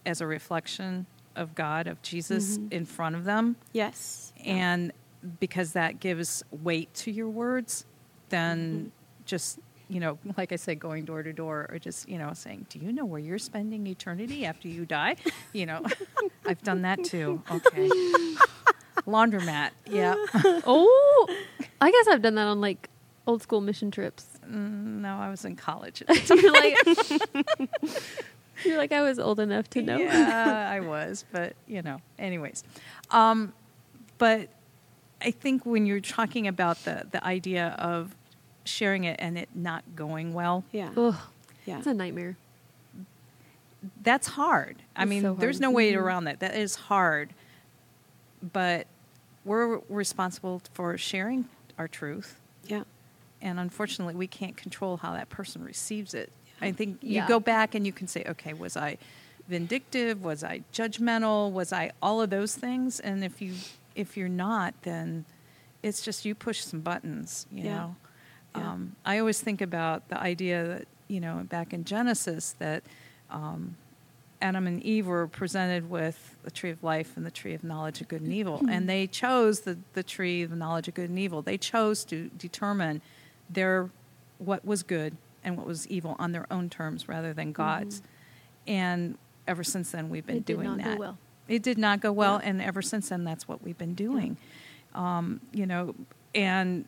[0.04, 2.72] as a reflection of god of jesus Mhm.
[2.72, 3.56] in front of them.
[3.72, 4.32] Yes.
[4.44, 4.92] and
[5.40, 7.84] because that gives weight to your words
[8.28, 8.92] then
[9.24, 12.66] just you know like i said going door to door or just you know saying
[12.68, 15.16] do you know where you're spending eternity after you die?
[15.52, 15.82] You know
[16.46, 17.42] i've done that too.
[17.50, 17.88] Okay
[19.06, 20.14] laundromat yeah
[20.66, 21.28] Oh,
[21.80, 22.88] I guess I've done that on like
[23.26, 24.26] old school mission trips.
[24.44, 26.76] Mm, no i was in college you're like,
[28.64, 29.96] you're like, I was old enough to know.
[29.98, 32.62] yeah i was but you know anyways
[33.10, 33.52] um,
[34.18, 34.48] but
[35.22, 38.14] i think when you're talking about the the idea of
[38.64, 40.90] sharing it and it not going well Yeah.
[40.96, 41.14] Ugh,
[41.64, 41.78] Yeah.
[41.78, 42.36] it's a nightmare.
[44.02, 44.82] that's hard.
[44.96, 46.00] I It's mean, so there's no way Mhm.
[46.02, 46.40] around that.
[46.40, 47.30] That is hard.
[48.42, 48.86] But
[49.46, 52.38] we're responsible for sharing our truth.
[52.66, 52.82] Yeah.
[53.40, 56.30] And unfortunately, we can't control how that person receives it.
[56.60, 57.28] I think you Yeah.
[57.28, 58.98] go back and you can say, okay, was I
[59.48, 60.24] vindictive?
[60.24, 61.52] Was I judgmental?
[61.52, 62.98] Was I all of those things?
[63.00, 63.54] And if you
[63.94, 65.24] if you're not, then
[65.82, 67.76] it's just you push some buttons, you Yeah.
[67.76, 67.96] know.
[68.56, 68.72] Yeah.
[68.72, 72.82] Um, I always think about the idea that you know back in Genesis that
[73.30, 73.76] um,
[74.42, 78.00] Adam and Eve were presented with the tree of life and the tree of knowledge
[78.00, 81.18] of good and evil, and they chose the the tree of knowledge of good and
[81.18, 81.42] evil.
[81.42, 83.00] They chose to determine
[83.48, 83.88] their
[84.38, 88.02] what was good and what was evil on their own terms rather than God's.
[88.66, 90.98] And ever since then, we've been It did doing not go that.
[90.98, 91.18] well.
[91.48, 92.50] It did not go well, Yeah.
[92.50, 94.36] and ever since then, that's what we've been doing.
[94.94, 95.94] Um, you know,
[96.34, 96.84] and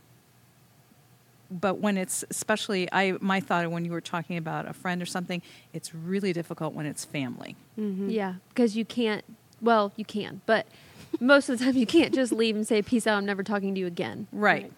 [1.50, 5.06] but when it's especially I my thought when you were talking about a friend or
[5.06, 7.56] something, it's really difficult when it's family.
[7.78, 8.11] Mm-hmm.
[8.11, 9.24] Yeah, because you can't.
[9.61, 10.66] Well, you can, but
[11.20, 13.18] most of the time you can't just leave and say peace out.
[13.18, 14.26] I'm never talking to you again.
[14.32, 14.62] Right.
[14.64, 14.72] Right.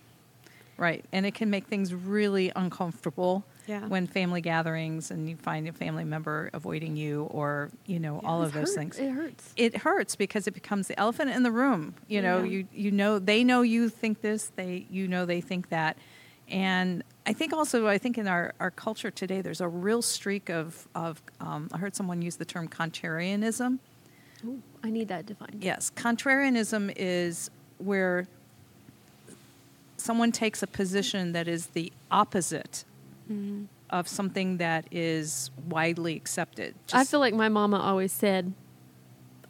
[0.79, 1.05] Right.
[1.13, 3.87] And it can make things really uncomfortable Yeah.
[3.87, 8.43] when family gatherings and you find a family member avoiding you or, you know, all
[8.43, 8.99] of those hurt- things.
[8.99, 9.53] It hurts.
[9.59, 11.97] It hurts because it becomes the elephant in the room.
[12.09, 12.45] You know, Yeah.
[12.51, 15.99] you you know they know you think this, they you know they think that.
[16.51, 20.49] And I think also I think in our, our culture today there's a real streak
[20.51, 23.79] of of um, I heard someone use the term contrarianism.
[24.45, 25.63] Ooh, I need that defined.
[25.63, 28.27] Yes, contrarianism is where
[29.97, 32.85] someone takes a position that is the opposite
[33.31, 33.67] Mm-hmm.
[33.91, 36.75] of something that is widely accepted.
[36.93, 38.53] I feel like my mama always said,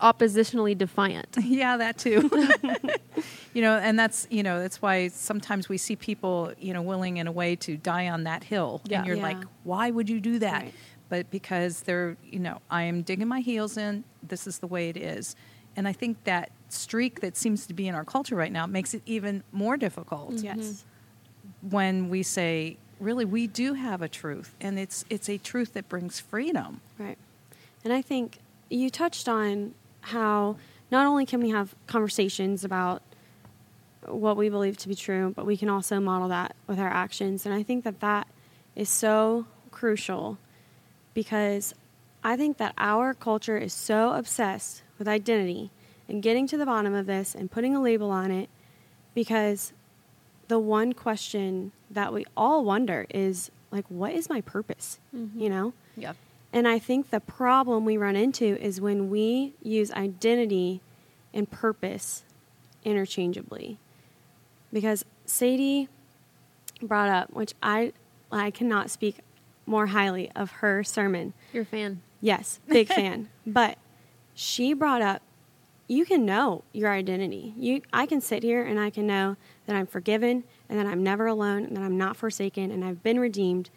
[0.03, 1.35] oppositionally defiant.
[1.43, 2.29] yeah, that too.
[3.55, 7.17] you know, and that's you know that's why sometimes we see people you know willing
[7.19, 8.99] in a way to die on that hill, Yeah.
[8.99, 9.23] and you're Yeah.
[9.23, 10.63] like, why would you do that?
[10.63, 10.75] Right.
[11.09, 14.05] But because they're you know I am digging my heels in.
[14.23, 15.35] This is the way it is,
[15.77, 18.95] and I think that streak that seems to be in our culture right now makes
[18.95, 20.45] it even more difficult Mhm.
[20.45, 20.85] Yes.
[21.69, 25.89] when we say really we do have a truth and it's it's a truth that
[25.89, 27.19] brings freedom Right.
[27.83, 30.57] And I think you touched on how
[30.91, 33.03] not only can we have conversations about
[34.07, 37.45] what we believe to be true, but we can also model that with our actions.
[37.45, 38.27] And I think that that
[38.75, 40.39] is so crucial
[41.15, 41.75] because
[42.23, 45.71] I think that our culture is so obsessed with identity
[46.09, 48.49] and getting to the bottom of this and putting a label on it
[49.15, 49.73] because
[50.49, 55.41] the one question that we all wonder is like what is my purpose Mhm.
[55.41, 56.15] you know Yeah.
[56.53, 60.81] and I think the problem we run into is when we use identity
[61.33, 62.25] and purpose
[62.85, 63.79] interchangeably.
[64.73, 65.89] Because Sadie
[66.83, 67.93] brought up, which I
[68.33, 69.19] I cannot speak
[69.67, 71.35] more highly of her sermon.
[71.53, 72.03] You're a fan.
[72.21, 73.29] Yes, big fan.
[73.47, 73.79] But
[74.35, 75.23] she brought up
[75.91, 77.53] you can know your identity.
[77.59, 81.03] You I can sit here and I can know that I'm forgiven and that I'm
[81.03, 83.71] never alone and that I'm not forsaken and I've been redeemed.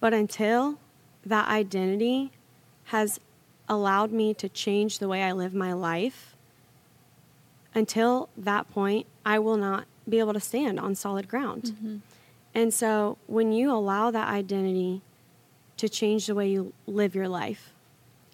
[0.00, 0.80] But until
[1.24, 2.32] that identity
[2.86, 3.20] has
[3.68, 6.34] allowed me to change the way I live my life,
[7.72, 11.64] until that point, I will not be able to stand on solid ground.
[11.64, 11.96] Mm-hmm.
[12.54, 15.02] And so when you allow that identity
[15.76, 17.72] to change the way you live your life,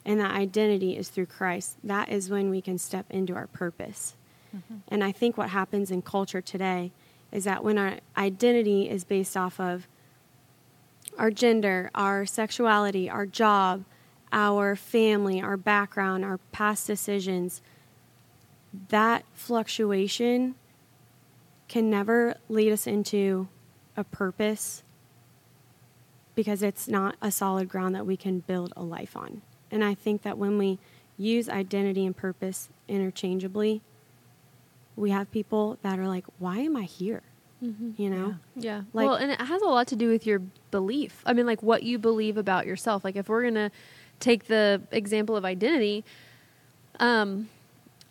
[0.05, 4.15] and that identity is through Christ, that is when we can step into our purpose.
[4.55, 4.77] Mm-hmm.
[4.89, 6.93] And I think what happens in culture today
[7.33, 9.87] is that when our identity is based off of
[11.19, 13.85] our gender, our sexuality, our job,
[14.33, 17.63] our family, our background, our past decisions,
[18.89, 20.55] that fluctuation
[21.71, 23.47] can never lead us into
[23.97, 24.83] a purpose
[26.35, 29.41] because it's not a solid ground that we can build a life on.
[29.71, 30.81] And I think that when we
[31.17, 33.83] use identity and purpose interchangeably,
[34.97, 37.23] we have people that are like, why am I here?
[37.63, 38.03] Mm-hmm.
[38.03, 38.35] You know?
[38.57, 38.83] Yeah.
[38.93, 40.41] Like- well, and it has a lot to do with your
[40.73, 41.23] belief.
[41.25, 43.05] I mean, like what you believe about yourself.
[43.05, 43.71] Like if we're gonna
[44.19, 46.05] take the example of identity,
[46.99, 47.49] um,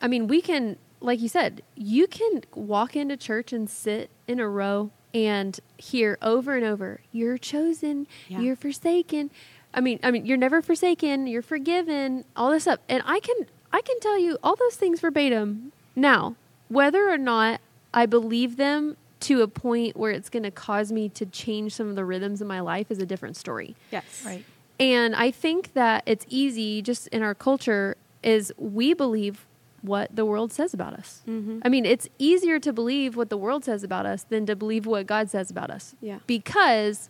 [0.02, 4.40] I mean, we can, like you said, you can walk into church and sit in
[4.40, 8.08] a row and hear over and over, "You're chosen.
[8.28, 8.42] Yeah.
[8.42, 9.32] You're forsaken."
[9.74, 11.28] I mean, I mean, you're never forsaken.
[11.28, 12.26] You're forgiven.
[12.36, 13.36] All this stuff, and I can,
[13.72, 15.72] I can tell you all those things verbatim.
[15.96, 16.36] Now,
[16.70, 17.62] whether or not
[17.94, 21.90] I believe them to a point where it's going to cause me to change some
[21.90, 23.76] of the rhythms in my life is a different story.
[23.92, 24.24] Yes.
[24.26, 24.46] Right.
[24.80, 29.46] And I think that it's easy just in our culture is we believe
[29.82, 31.22] what the world says about us.
[31.28, 31.60] Mm-hmm.
[31.64, 34.86] I mean, it's easier to believe what the world says about us than to believe
[34.86, 35.96] what God says about us.
[36.02, 36.20] Yeah.
[36.28, 37.10] Because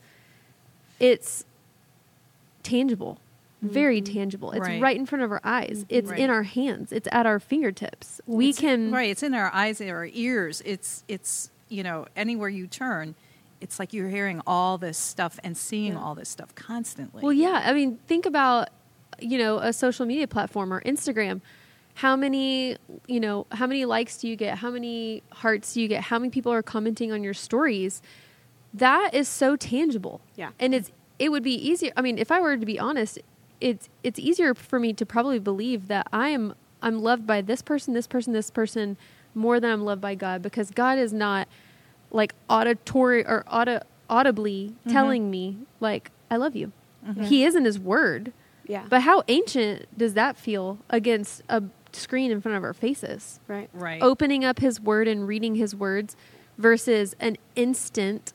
[1.00, 1.46] it's
[2.64, 3.20] tangible.
[3.62, 4.14] Very Mhm.
[4.14, 4.52] tangible.
[4.52, 4.82] It's Right.
[4.82, 4.96] right.
[4.98, 5.84] in front of our eyes.
[5.84, 5.86] Mhm.
[5.90, 6.20] It's Right.
[6.20, 6.94] in our hands.
[6.94, 8.22] It's at our fingertips.
[8.26, 9.10] We It's- can right.
[9.10, 10.62] It's in our eyes, in our ears.
[10.66, 13.16] It's it's you know anywhere you turn,
[13.60, 16.00] it's like you're hearing all this stuff and seeing Yeah.
[16.02, 17.22] all this stuff constantly.
[17.22, 17.62] Well, yeah.
[17.66, 18.70] I mean, think about
[19.20, 21.42] you know a social media platform or Instagram.
[22.00, 24.58] How many you know how many likes do you get?
[24.60, 26.04] How many hearts do you get?
[26.04, 28.02] How many people are commenting on your stories?
[28.74, 30.22] That is so tangible.
[30.36, 30.52] Yeah.
[30.60, 31.92] and it's it would be easier.
[31.98, 33.20] I mean, if I were to be honest,
[33.60, 37.62] it's it's easier for me to probably believe that I am I'm loved by this
[37.62, 38.96] person, this person, this person
[39.36, 41.50] more than I'm loved by God because God is not
[42.12, 44.92] like auditory or auto, audibly Mhm.
[44.94, 46.72] telling me like I love you.
[47.06, 47.26] Mhm.
[47.26, 48.32] He is in his word.
[48.66, 48.86] Yeah.
[48.88, 53.39] But how ancient does that feel against a screen in front of our faces?
[53.47, 53.69] right.
[53.73, 54.02] right.
[54.02, 56.15] Opening up his word and reading his words
[56.58, 58.34] versus an instant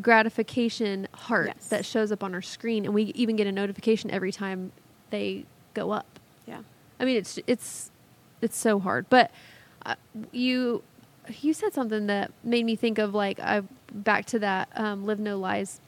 [0.00, 1.68] gratification heart Yes.
[1.68, 4.72] that shows up on our screen and we even get a notification every time
[5.10, 5.44] they
[5.74, 6.18] go up.
[6.46, 6.60] Yeah.
[7.00, 7.90] I mean, it's it's
[8.40, 9.06] it's so hard.
[9.10, 9.30] But
[9.84, 9.94] uh,
[10.32, 10.82] you
[11.40, 15.18] you said something that made me think of like I back to that um, "Live
[15.20, 15.80] No Lies"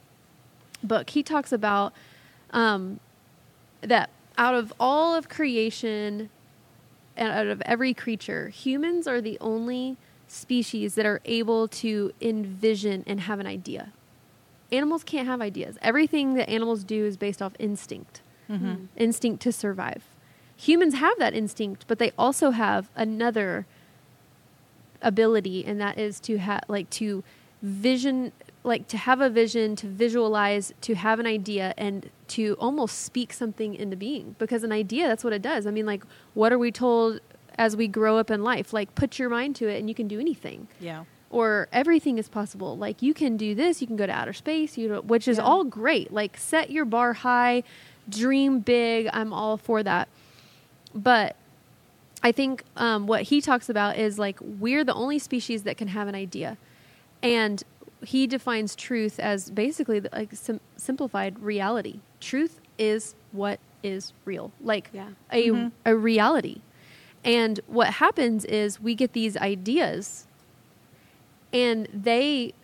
[0.83, 1.11] book.
[1.11, 1.93] He talks about
[2.51, 3.01] um,
[3.81, 5.89] that out of all of creation
[6.23, 6.29] and
[7.21, 13.21] out of every creature, humans are the only species that are able to envision and
[13.23, 13.93] have an idea.
[14.73, 15.77] Animals can't have ideas.
[15.83, 18.89] Everything that animals do is based off instinct Mhm.
[18.97, 20.03] instinct to survive.
[20.57, 23.67] Humans have that instinct, but they also have another
[25.03, 27.23] ability, and that is to have like to
[27.63, 33.01] vision, like to have a vision, to visualize, to have an idea, and to almost
[33.01, 34.37] speak something into being.
[34.39, 35.67] Because an idea, that's what it does.
[35.67, 36.03] I mean, like,
[36.35, 37.21] what are we told
[37.57, 38.73] as we grow up in life?
[38.73, 41.05] Like, put your mind to it, and you can do anything Yeah.
[41.31, 42.77] or everything is possible.
[42.77, 45.39] Like you can do this, you can go to outer space, you know, which is
[45.39, 45.45] Yeah.
[45.45, 46.13] all great.
[46.13, 47.63] Like set your bar high,
[48.09, 49.09] dream big.
[49.13, 50.09] I'm all for that.
[50.95, 51.37] But
[52.23, 55.89] I think um, what he talks about is like we're the only species that can
[55.89, 56.59] have an idea,
[57.23, 57.63] and
[58.05, 62.01] he defines truth as basically like sim- simplified reality.
[62.21, 65.09] Truth is what is real, like Yeah.
[65.31, 65.73] a Mhm.
[65.85, 66.61] a reality.
[67.25, 70.27] And what happens is we get these ideas
[71.53, 72.55] and they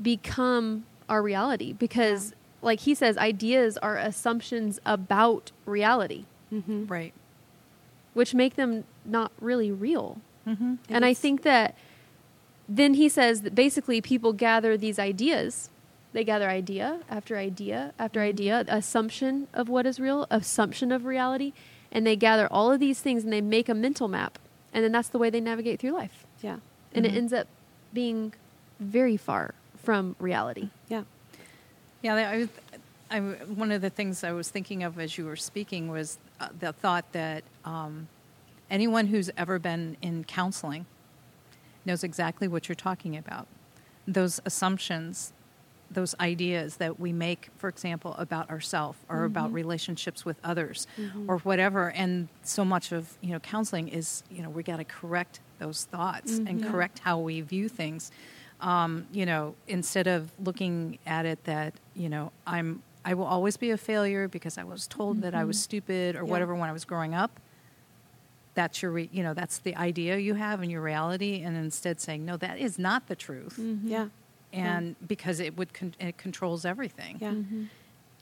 [0.00, 6.86] become our reality because like he says ideas are assumptions about reality Mm-hmm.
[6.86, 7.12] Right.
[8.14, 10.74] which make them not really real Mm-hmm.
[10.88, 11.76] and i think that
[12.72, 15.68] then he says that basically people gather these ideas
[16.12, 21.52] they gather idea after idea after idea assumption of what is real assumption of reality
[21.92, 24.38] and they gather all of these things and they make a mental map
[24.72, 26.58] and then that's the way they navigate through life Yeah.
[26.94, 27.08] and Mhm.
[27.08, 27.46] it ends up
[27.92, 28.32] being
[28.78, 31.04] very far from reality Yeah.
[32.02, 32.48] Yeah, I, was-
[33.10, 36.48] I, one of the things I was thinking of as you were speaking was uh,
[36.58, 38.08] the thought that um,
[38.70, 40.86] anyone who's ever been in counseling
[41.84, 43.46] knows exactly what you're talking about.
[44.06, 45.32] Those assumptions,
[45.90, 51.28] those ideas that we make, for example, about ourselves or about relationships with others Mhm.
[51.28, 51.90] or whatever.
[51.90, 55.84] And so much of you know counseling is you know we got to correct those
[55.86, 56.70] thoughts and Mhm.
[56.70, 58.10] correct how we view things.
[58.60, 63.56] Um, you know, instead of looking at it that you know I'm I will always
[63.56, 66.30] be a failure because I was told that I was stupid or Yeah.
[66.30, 67.40] whatever when I was growing up.
[68.54, 72.00] That's your, re- you know, that's the idea you have in your reality, and instead
[72.00, 73.58] saying, no, that is not the truth.
[73.84, 74.08] Yeah.
[74.52, 77.18] and because it would con- it controls everything.
[77.20, 77.30] Yeah.
[77.30, 77.64] Mm-hmm.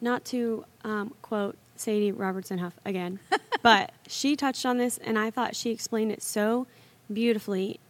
[0.01, 3.19] Not to um, quote Sadie Robertson Huff again,
[3.63, 6.67] but she touched on this, and I thought she explained it so
[7.13, 7.81] beautifully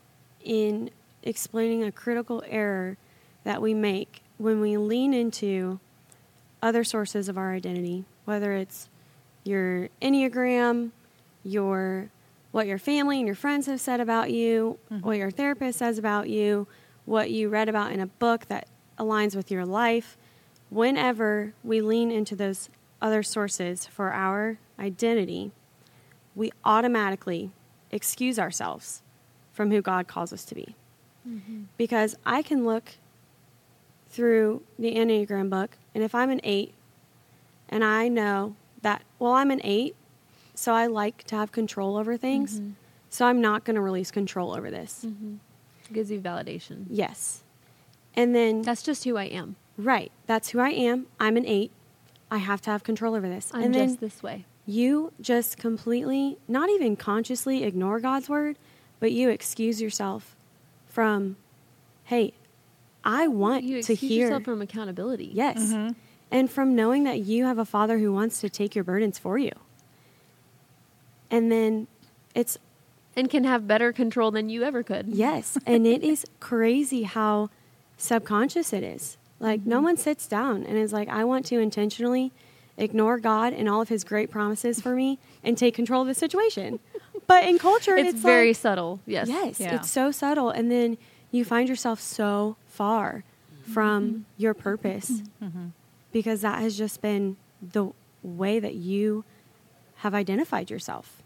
[0.45, 0.91] in
[1.23, 2.97] explaining a critical error
[3.45, 5.81] that we make when we lean into
[6.63, 8.89] other sources of our identity, whether it's
[9.45, 10.91] your Enneagram,
[11.45, 12.11] your
[12.51, 15.07] what your family and your friends have said about you, mm-hmm.
[15.07, 16.67] what your therapist says about you,
[17.05, 20.17] what you read about in a book that aligns with your life.
[20.71, 22.69] Whenever we lean into those
[23.01, 25.51] other sources for our identity,
[26.35, 27.51] we automatically
[27.91, 29.03] excuse ourselves
[29.53, 30.75] from who God calls us to be.
[31.29, 31.63] Mm-hmm.
[31.77, 32.93] Because I can look
[34.09, 36.75] through the Enneagram book, and if I'm an eight,
[37.69, 39.97] and I know that, well, I'm an eight,
[40.59, 42.71] so I like to have control over things, mm-hmm.
[43.11, 45.05] so I'm not going to release control over this.
[45.07, 45.37] Mm-hmm.
[45.93, 46.87] Gives you validation.
[46.91, 47.45] Yes.
[48.17, 49.55] And then, That's just who I am.
[49.77, 51.07] right, that's who I am.
[51.21, 51.71] I'm an eight.
[52.29, 53.53] I have to have control over this.
[53.55, 54.47] I'm and then just this way.
[54.67, 58.59] you just completely, not even consciously ignore God's word,
[58.99, 60.35] but you excuse yourself
[60.89, 61.37] from,
[62.05, 62.35] hey,
[63.05, 64.27] I want You to hear.
[64.27, 65.31] yourself from accountability.
[65.33, 65.59] yes.
[65.59, 65.93] Mm-hmm.
[66.33, 69.39] And from knowing that you have a father who wants to take your burdens for
[69.39, 69.53] you.
[71.31, 71.87] And then
[72.35, 72.59] it's,
[73.17, 75.09] And can have better control than you ever could.
[75.09, 75.59] yes.
[75.67, 77.51] and it is crazy how
[77.97, 79.17] subconscious it is.
[79.41, 79.85] Like, no mm-hmm.
[79.85, 82.33] one sits down and is like, I want to intentionally
[82.77, 86.15] ignore God and all of his great promises for me and take control of the
[86.15, 86.79] situation.
[87.27, 89.01] But in culture, It's, it's, very like, subtle.
[89.05, 89.29] Yes.
[89.29, 89.75] Yes, Yeah.
[89.75, 90.51] it's so subtle.
[90.51, 90.97] And then
[91.31, 93.25] you find yourself so far
[93.63, 94.21] from mm-hmm.
[94.39, 95.69] your purpose mm-hmm.
[96.11, 97.91] because that has just been the
[98.23, 99.25] way that you
[99.97, 101.18] have identified yourself.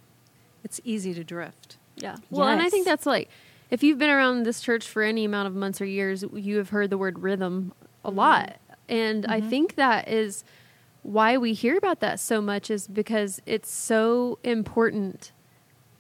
[0.64, 1.77] It's easy to drift.
[1.96, 2.16] Yeah.
[2.31, 3.29] Well, and I think that's like,
[3.70, 6.70] if you've been around this church for any amount of months or years, you have
[6.70, 7.72] heard the word rhythm
[8.05, 8.18] a mm-hmm.
[8.18, 8.59] lot.
[8.88, 9.48] And I mm-hmm.
[9.48, 10.44] think that is
[11.03, 15.33] why we hear about that so much is because it's so important.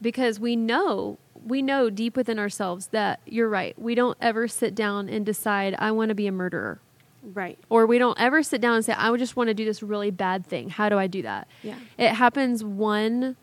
[0.00, 3.78] Because we know, we know deep within ourselves that you're right.
[3.78, 6.80] We don't ever sit down and decide, I want to be a murderer.
[7.22, 7.56] Right.
[7.70, 10.10] Or we don't ever sit down and say, I just want to do this really
[10.10, 10.70] bad thing.
[10.70, 11.46] How do I do that?
[11.62, 11.76] Yeah.
[11.96, 13.36] It happens one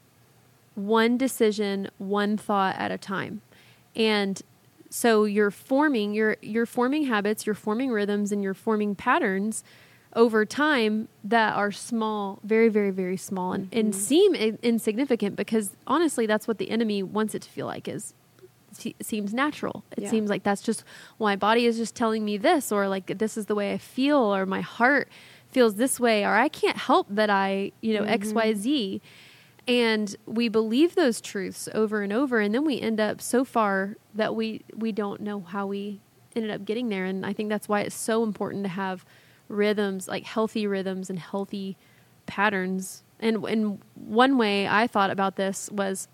[0.86, 3.42] one decision, one thought at a time.
[3.96, 4.42] And
[4.90, 9.64] so you're forming you're you're forming habits, you're forming rhythms and you're forming patterns
[10.16, 14.02] over time that are small, very very very small and, and mm-hmm.
[14.02, 18.14] seem in- insignificant because honestly that's what the enemy wants it to feel like is
[19.02, 19.84] seems natural.
[19.98, 20.10] It Yeah.
[20.10, 20.84] seems like that's just
[21.18, 23.78] well, my body is just telling me this, or like this is the way I
[23.78, 25.10] feel, or my heart
[25.48, 28.60] feels this way, or I can't help that I, you know, X, Y, mm-hmm.
[28.60, 29.02] Z.
[29.70, 33.98] And we believe those truths over and over, and then we end up so far
[34.16, 36.00] that we we don't know how we
[36.36, 37.06] ended up getting there.
[37.06, 39.06] And I think that's why it's so important to have
[39.48, 41.78] rhythms, like healthy rhythms and healthy
[42.26, 43.04] patterns.
[43.20, 46.08] And and one way I thought about this was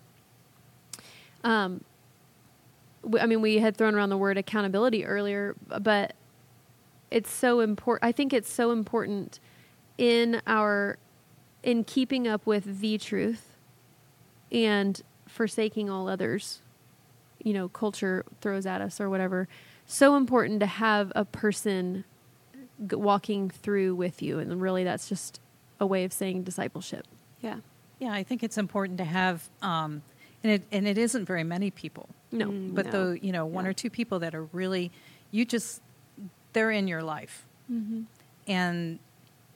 [1.46, 1.82] um,
[3.18, 6.14] I mean, we had thrown around the word accountability earlier, but
[7.10, 8.04] it's so important.
[8.04, 9.40] I think it's so important
[9.98, 10.98] in our
[11.66, 13.56] in keeping up with the truth
[14.52, 16.62] and forsaking all others.
[17.44, 19.48] You know, culture throws at us or whatever.
[19.86, 22.06] So important to have a person
[22.88, 25.40] g- walking through with you, and really, that's just
[25.80, 27.06] a way of saying discipleship.
[27.42, 27.58] Yeah.
[28.00, 30.02] Yeah, I think it's important to have, um,
[30.44, 32.74] and it and it isn't very many people, No, Mm.
[32.76, 32.92] but No.
[33.12, 33.72] the you know one Yeah.
[33.72, 34.92] or two people that are really,
[35.32, 35.82] you just
[36.54, 38.04] they're in your life, mm-hmm.
[38.48, 39.00] and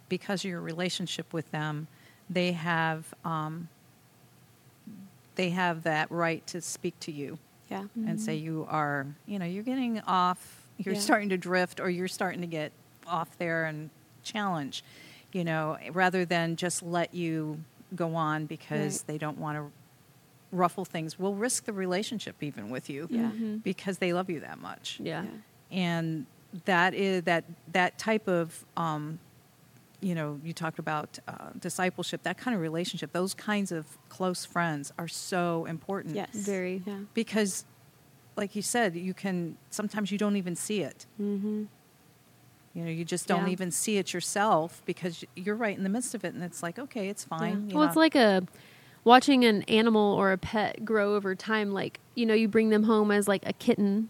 [0.10, 1.88] because of your relationship with them,
[2.30, 3.68] they have um,
[5.36, 7.38] they have that right to speak to you
[7.70, 7.86] Yeah.
[8.06, 11.00] and say you are you know you're getting off you're Yeah.
[11.02, 12.72] starting to drift or you're starting to get
[13.08, 13.90] off there and
[14.24, 14.84] challenge
[15.32, 17.64] you know rather than just let you
[17.96, 19.08] go on because Right.
[19.08, 19.72] they don't want to
[20.52, 23.32] ruffle things will risk the relationship even with you Yeah.
[23.32, 23.64] Mhm.
[23.64, 25.24] because they love you that much Yeah.
[25.24, 25.30] Yeah.
[25.72, 26.26] and
[26.66, 29.20] that is that that type of um,
[30.02, 34.46] you know you talked about uh, discipleship that kind of relationship those kinds of close
[34.46, 36.30] friends are so important Yes.
[36.34, 36.82] Very.
[36.86, 37.00] Yeah.
[37.14, 37.66] because
[38.38, 41.64] like you said you can sometimes you don't even see it Mm-hmm.
[42.74, 43.52] you know you just don't Yeah.
[43.52, 46.80] even see it yourself because you're right in the midst of it and it's like
[46.80, 48.44] okay it's fine you Well, it's like a
[49.04, 51.72] watching an animal or a pet grow over time.
[51.72, 54.10] Like you know, you bring them home as like a kitten,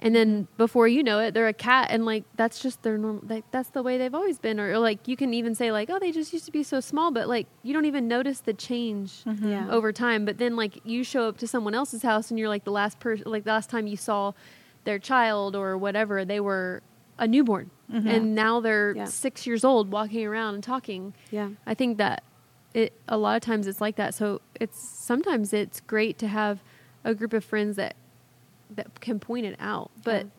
[0.00, 3.22] and then before you know it, they're a cat, and like that's just their normal.
[3.28, 4.60] Like that's the way they've always been.
[4.60, 6.80] Or, or like you can even say like, oh, they just used to be so
[6.80, 9.48] small, but like you don't even notice the change Mm-hmm.
[9.50, 9.68] Yeah.
[9.70, 10.24] over time.
[10.24, 13.00] But then like you show up to someone else's house, and you're like the last
[13.00, 14.32] person, like the last time you saw
[14.84, 16.82] their child or whatever, they were
[17.18, 19.04] a newborn, and now they're Yeah.
[19.06, 21.14] six years old, walking around and talking.
[21.32, 21.48] Yeah.
[21.66, 22.22] I think that
[22.74, 24.14] it a lot of times it's like that.
[24.14, 26.62] So it's sometimes it's great to have
[27.02, 27.96] a group of friends that
[28.74, 29.90] that can point it out.
[30.04, 30.30] But Yeah.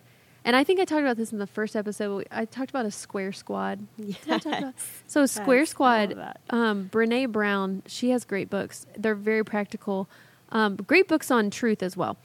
[0.46, 2.28] and I think I talked about this in the first episode.
[2.32, 3.80] I talked about a square squad.
[3.98, 5.04] Did I talk about- Yes.
[5.08, 8.86] So Square Yes, Squad, um, Brene Brown, she has great books.
[8.98, 10.08] They're very practical.
[10.52, 12.18] Um, great books on truth as well.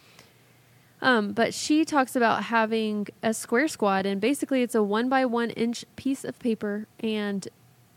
[1.03, 5.27] Um, but she talks about having a square squad, and basically it's a one by
[5.27, 7.47] one inch piece of paper, and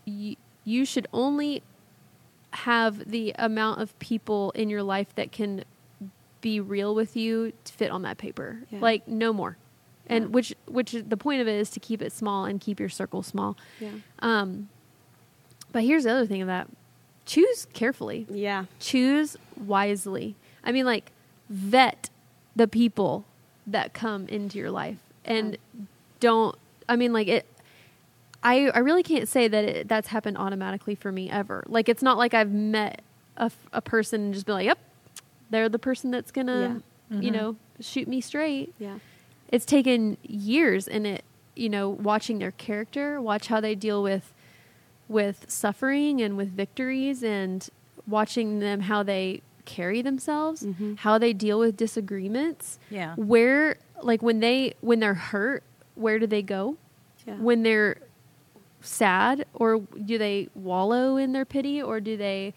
[0.06, 1.62] y- you should only
[2.52, 5.64] have the amount of people in your life that can
[6.50, 8.48] be real with you to fit on that paper.
[8.70, 8.80] Yeah.
[8.80, 9.56] Like no more.
[10.10, 12.88] And which which the point of it is to keep it small and keep your
[12.88, 13.56] circle small.
[13.78, 13.90] Yeah.
[14.20, 14.68] Um,
[15.72, 16.66] but here's the other thing of that:
[17.26, 18.64] choose carefully, Yeah.
[18.80, 19.36] choose
[19.72, 20.34] wisely.
[20.64, 21.12] I mean, like
[21.50, 22.08] vet
[22.56, 23.24] the people
[23.66, 24.96] that come into your life,
[25.26, 25.58] and
[26.20, 26.56] don't.
[26.88, 27.44] I mean, like it.
[28.42, 31.64] I I really can't say that it, that's happened automatically for me ever.
[31.68, 33.02] Like it's not like I've met
[33.36, 34.78] a, f- a person and just be like, "Yep,
[35.50, 37.32] they're the person that's gonna, you Mhm.
[37.32, 38.98] know, shoot me straight." Yeah.
[39.50, 41.24] it's taken years and it
[41.56, 44.34] you know watching their character watch how they deal with
[45.08, 47.70] with suffering and with victories and
[48.06, 50.98] watching them how they carry themselves Mhm.
[50.98, 53.14] how they deal with disagreements Yeah.
[53.16, 55.62] where like when they when they're hurt
[55.94, 56.76] where do they go
[57.26, 57.36] Yeah.
[57.36, 57.96] when they're
[58.82, 62.52] sad or do they wallow in their pity or do they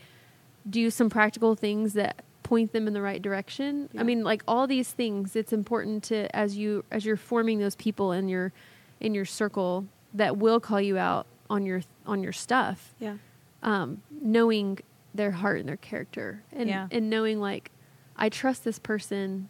[0.69, 2.21] do some practical things that
[2.52, 4.02] point them in the right direction Yeah.
[4.02, 7.76] i mean like all these things it's important to as you as you're forming those
[7.78, 8.52] people in your
[8.99, 13.16] in your circle that will call you out on your on your stuff yeah.
[13.64, 14.80] um, knowing
[15.16, 16.88] their heart and their character and Yeah.
[16.91, 17.72] and knowing like
[18.18, 19.47] I trust this person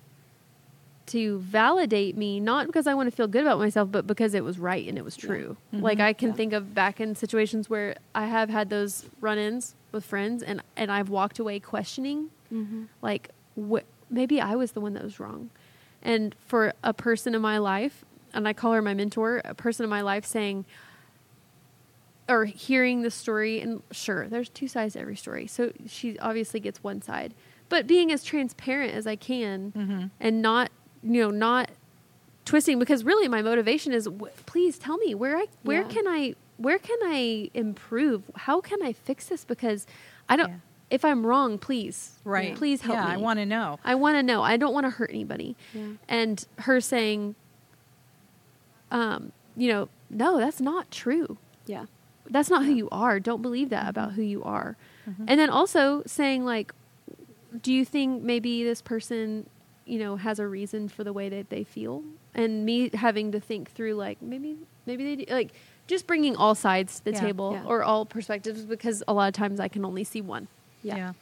[1.07, 4.43] to validate me not because I want to feel good about myself but because it
[4.43, 5.25] was right and it was Yeah.
[5.27, 5.57] true.
[5.73, 5.81] Mhm.
[5.81, 6.35] Like I can Yeah.
[6.35, 10.91] think of back in situations where I have had those run-ins with friends and and
[10.91, 12.83] I've walked away questioning Mm-hmm.
[13.01, 15.49] like wh- maybe I was the one that was wrong.
[16.01, 19.83] And for a person in my life, and I call her my mentor, a person
[19.83, 20.65] in my life saying,
[22.29, 25.47] or hearing the story, and sure, there's two sides to every story.
[25.47, 27.33] So she obviously gets one side,
[27.69, 30.05] but being as transparent as I can Mm-hmm.
[30.19, 30.71] and not,
[31.03, 31.69] you know, not
[32.45, 35.87] twisting because really my motivation is w- please tell me where I, where Yeah.
[35.89, 38.23] can I, where can I improve?
[38.35, 39.43] How can I fix this?
[39.45, 39.85] Because
[40.29, 40.55] I don't, Yeah.
[40.91, 42.55] If I'm wrong, please, Right.
[42.55, 43.11] please help yeah, me.
[43.13, 43.79] I want to know.
[43.83, 44.43] I want to know.
[44.43, 45.55] I don't want to hurt anybody.
[45.73, 45.93] Yeah.
[46.07, 47.35] And her saying,
[48.91, 51.37] um, you know, no, that's not true.
[51.65, 51.85] Yeah.
[52.29, 53.19] That's not who you are.
[53.19, 54.15] Don't believe that about Mm-hmm.
[54.17, 54.77] who you are.
[55.27, 56.73] And then also saying, like,
[57.61, 59.49] do you think maybe this person,
[59.85, 62.03] you know, has a reason for the way that they feel?
[62.35, 65.51] And me having to think through, like, maybe, maybe they do, like,
[65.87, 67.19] just bringing all sides to the Yeah.
[67.19, 67.65] table Yeah.
[67.65, 70.47] or all perspectives because a lot of times I can only see one.
[70.83, 71.13] Yeah.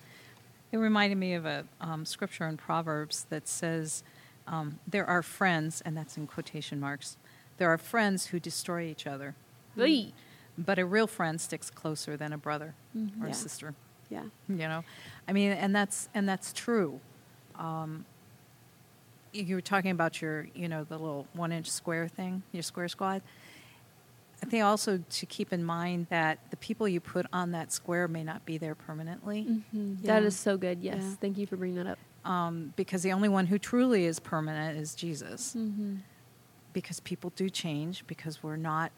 [0.72, 4.04] It reminded me of a um, scripture in Proverbs that says,
[4.48, 7.18] um, There are friends, and that's in quotation marks,
[7.58, 9.36] there are friends who destroy each other,
[9.78, 10.12] Oy.
[10.58, 13.22] but a real friend sticks closer than a brother Mhm.
[13.22, 13.32] or Yeah.
[13.32, 13.74] a sister.
[14.10, 14.24] Yeah.
[14.48, 14.84] You know,
[15.28, 17.00] I mean, and that's and that's true.
[17.56, 18.06] Um,
[19.34, 23.22] you were talking about your, you know, the little one-inch square thing, your square squad.
[24.42, 28.08] I think also to keep in mind that the people you put on that square
[28.08, 29.44] may not be there permanently.
[29.76, 29.98] Mhm.
[30.02, 30.20] Yeah.
[30.20, 30.82] is so good.
[30.82, 31.02] Yes.
[31.02, 31.16] Yeah.
[31.20, 32.00] Thank you for bringing that up.
[32.26, 35.56] um, because the only one who truly is permanent is Jesus.
[35.58, 35.96] Mm-hmm.
[36.74, 38.92] Because people do change because we're not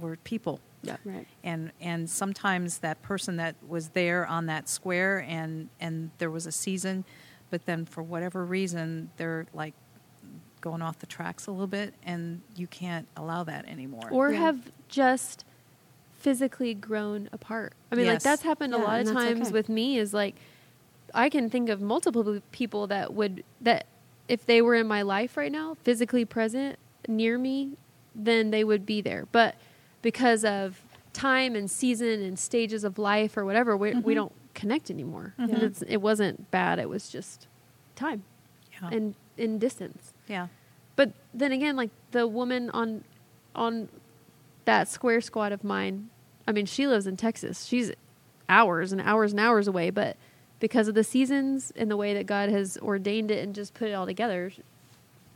[0.00, 0.96] we're people, Yeah.
[1.04, 1.26] Right.
[1.44, 6.46] and and sometimes that person that was there on that square and and there was
[6.46, 7.04] a season,
[7.50, 9.74] but then for whatever reason they're like
[10.62, 14.08] going off the tracks a little bit, and you can't allow that anymore.
[14.10, 14.40] Or Yeah.
[14.40, 15.44] have just
[16.14, 17.74] physically grown apart.
[17.90, 19.52] I mean, like that's happened a lot of times okay.
[19.52, 19.98] with me.
[19.98, 20.36] Is like
[21.12, 23.86] I can think of multiple people that would that
[24.28, 27.76] if they were in my life right now, physically present near me,
[28.14, 29.26] then they would be there.
[29.32, 29.56] But
[30.00, 30.80] because of
[31.12, 34.16] time and season and stages of life or whatever, we, we Mhm.
[34.16, 35.34] don't connect anymore.
[35.38, 35.52] Mhm.
[35.52, 36.78] And It's, it wasn't bad.
[36.78, 37.46] It was just
[37.96, 38.22] time
[38.80, 38.88] yeah.
[38.92, 40.12] and in distance.
[40.28, 40.48] yeah,
[40.96, 43.04] But then again, like the woman on
[43.54, 43.88] on
[44.64, 46.08] that square squad of mine,
[46.46, 47.64] I mean, she lives in Texas.
[47.66, 47.92] She's
[48.48, 50.16] hours and hours and hours away, but
[50.60, 53.88] because of the seasons and the way that God has ordained it and just put
[53.88, 54.52] it all together,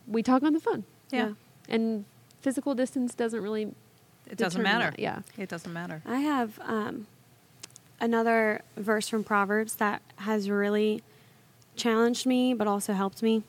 [0.07, 0.85] we talk on the phone.
[1.11, 1.33] yeah,
[1.69, 2.05] And
[2.43, 3.73] physical distance doesn't really
[4.31, 4.91] It doesn't matter.
[4.93, 4.99] that.
[5.01, 5.21] Yeah.
[5.37, 6.03] It doesn't matter.
[6.07, 7.07] I have um,
[8.01, 11.03] another verse from Proverbs that has really
[11.75, 13.43] challenged me, but also helped me.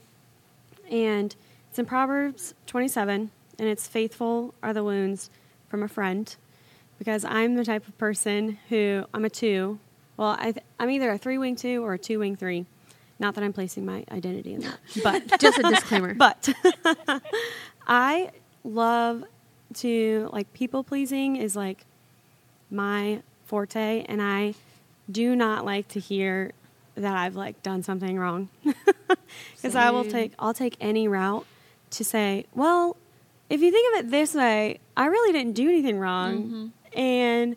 [0.89, 1.35] And
[1.69, 5.29] it's in Proverbs 27, and it's faithful are the wounds
[5.67, 6.35] from a friend
[6.97, 9.79] because I'm the type of person who I'm a two.
[10.15, 12.65] Well, I th- I'm either a three wing two or a two wing three.
[13.19, 16.13] Not that I'm placing my identity in that, but Just a disclaimer.
[16.15, 16.49] but
[17.87, 18.31] I
[18.63, 19.23] love
[19.75, 21.85] to like people pleasing is like
[22.69, 24.55] my forte, and I
[25.09, 26.51] do not like to hear
[26.97, 28.49] that I've like done something wrong.
[29.55, 31.45] Because I will take I'll take any route
[31.91, 32.95] to say, well,
[33.49, 36.99] if you think of it this way, I really didn't do anything wrong, mm-hmm.
[36.99, 37.55] and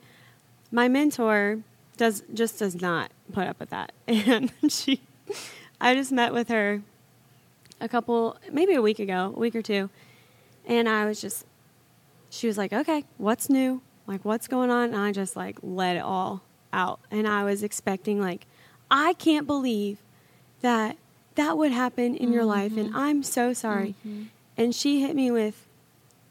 [0.70, 1.60] my mentor
[1.96, 5.00] does just does not put up with that, and she,
[5.80, 6.82] I just met with her
[7.80, 9.90] a couple, maybe a week ago, a week or two,
[10.66, 11.44] and I was just,
[12.28, 13.80] she was like, okay, what's new?
[14.06, 14.90] Like, what's going on?
[14.90, 18.46] And I just like let it all out, and I was expecting like,
[18.90, 19.98] I can't believe
[20.62, 20.96] that
[21.36, 22.96] that would happen in your life, and mm-hmm.
[22.96, 23.94] I'm so sorry.
[24.06, 24.24] Mm-hmm.
[24.56, 25.66] And she hit me with,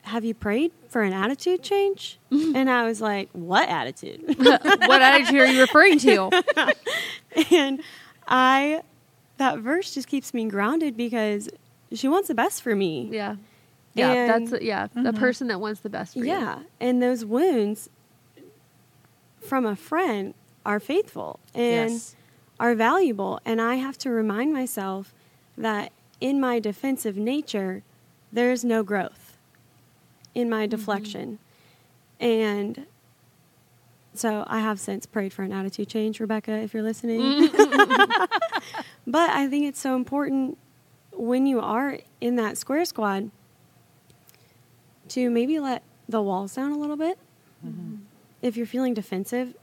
[0.03, 2.19] have you prayed for an attitude change?
[2.31, 2.55] Mm-hmm.
[2.55, 4.35] and I was like, what attitude?
[4.37, 6.29] what attitude are you referring to?
[7.51, 7.81] and
[8.27, 8.83] I,
[9.37, 11.49] that verse just keeps me grounded because
[11.93, 13.09] she wants the best for me.
[13.11, 13.35] Yeah.
[13.93, 16.25] Yeah, And- that's yeah, the person that wants the best for you.
[16.25, 17.89] Yeah, and those wounds
[19.41, 20.35] from a friend
[20.65, 22.15] are faithful and Yes.
[22.59, 23.39] Are valuable.
[23.45, 25.13] And I have to remind myself
[25.57, 27.83] that in my defensive nature,
[28.31, 29.37] there's no growth
[30.35, 30.69] in my mm-hmm.
[30.69, 31.39] deflection.
[32.19, 32.85] And
[34.13, 37.21] so I have since prayed for an attitude change, Rebecca, if you're listening.
[37.21, 38.23] Mm-hmm.
[39.07, 40.57] but I think it's so important
[41.13, 43.31] when you are in that square squad
[45.09, 47.17] to maybe let the walls down a little bit.
[47.65, 47.95] Mm-hmm.
[48.41, 49.55] If you're feeling defensive,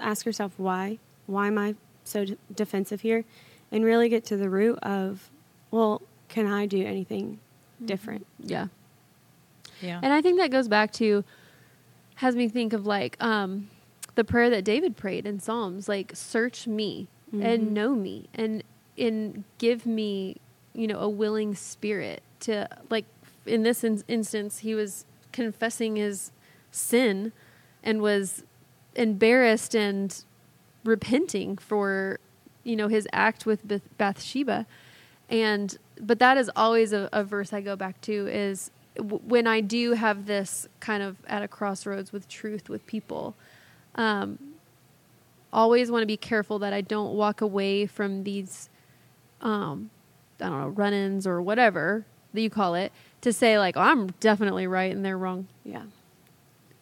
[0.00, 0.98] ask yourself why.
[1.26, 1.74] Why am I
[2.08, 3.24] so d- defensive here?
[3.70, 5.30] And really get to the root of,
[5.70, 7.38] well, can I do anything
[7.84, 8.26] different?
[8.40, 8.68] Yeah.
[9.80, 10.00] Yeah.
[10.02, 11.24] And I think that goes back to
[12.16, 13.68] has me think of like um
[14.16, 18.64] the prayer that David prayed in Psalms, like search me and know me and
[18.96, 20.38] and give me,
[20.74, 23.04] you know, a willing spirit to like
[23.46, 26.32] in this in- instance he was confessing his
[26.72, 27.32] sin
[27.84, 28.42] and was
[28.96, 30.24] embarrassed and
[30.84, 32.18] repenting for
[32.64, 33.60] you know his act with
[33.98, 34.66] Bathsheba
[35.28, 39.46] and but that is always a, a verse I go back to is w- when
[39.46, 43.34] I do have this kind of at a crossroads with truth with people
[43.96, 44.38] um,
[45.52, 48.68] always want to be careful that I don't walk away from these
[49.40, 49.90] um,
[50.40, 52.04] I don't know run-ins or whatever
[52.34, 55.82] that you call it to say like oh, I'm definitely right and they're wrong Yeah.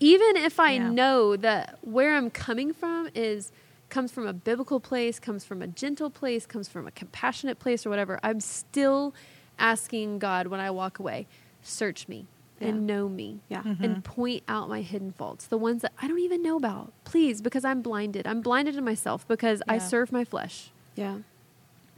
[0.00, 0.90] even if I Yeah.
[0.90, 3.50] know that where I'm coming from is
[3.88, 7.86] comes from a biblical place, comes from a gentle place, comes from a compassionate place
[7.86, 9.14] or whatever, I'm still
[9.58, 11.26] asking God when I walk away,
[11.62, 12.26] search me
[12.60, 12.68] Yeah.
[12.68, 13.40] and know me.
[13.48, 13.62] Yeah.
[13.62, 13.84] Mm-hmm.
[13.84, 16.92] And point out my hidden faults, the ones that I don't even know about.
[17.04, 18.26] Please, because I'm blinded.
[18.26, 20.70] I'm blinded to myself because I serve my flesh.
[20.94, 21.18] Yeah.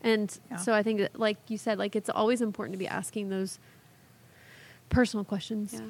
[0.02, 0.56] And Yeah.
[0.58, 3.58] so I think that like you said, like it's always important to be asking those
[4.90, 5.74] personal questions.
[5.74, 5.88] Yeah.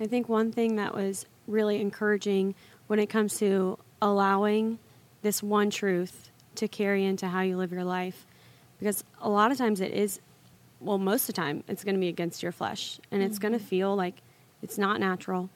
[0.00, 2.54] I think one thing that was really encouraging
[2.86, 4.78] when it comes to allowing
[5.22, 8.26] this one truth to carry into how you live your life,
[8.78, 10.20] because a lot of times it is,
[10.80, 13.52] well, most of the time it's going to be against your flesh and it's going
[13.52, 13.66] to mm-hmm.
[13.66, 14.22] feel like
[14.62, 15.50] it's not natural.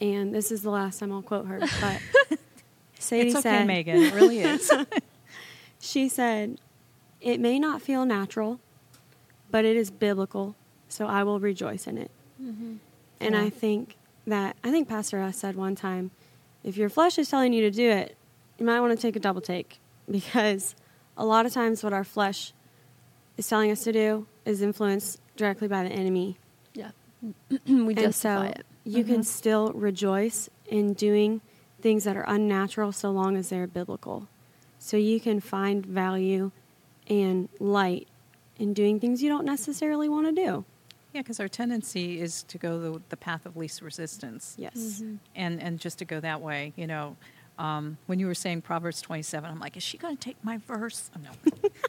[0.00, 2.38] And this is the last time I'll quote her, but
[2.98, 3.96] Sadie it's okay, said, Megan.
[3.96, 4.70] It really is.
[5.80, 6.58] she said,
[7.20, 8.60] It may not feel natural,
[9.50, 10.54] but it is biblical,
[10.88, 12.10] so I will rejoice in it.
[12.40, 12.76] Mm-hmm.
[13.20, 13.42] And Yeah.
[13.42, 13.96] I think
[14.26, 16.10] that, I think Pastor S said one time,
[16.62, 18.16] if your flesh is telling you to do it,
[18.60, 20.76] you might want to take a double take because
[21.16, 22.52] a lot of times what our flesh
[23.36, 26.38] is telling us to do is influenced directly by the enemy.
[26.74, 26.90] Yeah.
[27.66, 28.66] we and so it.
[28.84, 29.22] you can mm-hmm.
[29.22, 31.40] still rejoice in doing
[31.80, 34.28] things that are unnatural so long as they're biblical.
[34.78, 36.50] So you can find value
[37.08, 38.08] and light
[38.58, 40.64] in doing things you don't necessarily want to do.
[41.14, 44.54] yeah, because our tendency is to go the, the path of least resistance.
[44.58, 44.74] Yes.
[44.76, 45.14] Mm-hmm.
[45.34, 47.16] and and just to go that way, you know.
[47.60, 50.56] Um, when you were saying Proverbs 27, I'm like, is she going to take my
[50.56, 51.10] verse?
[51.14, 51.68] Oh, no.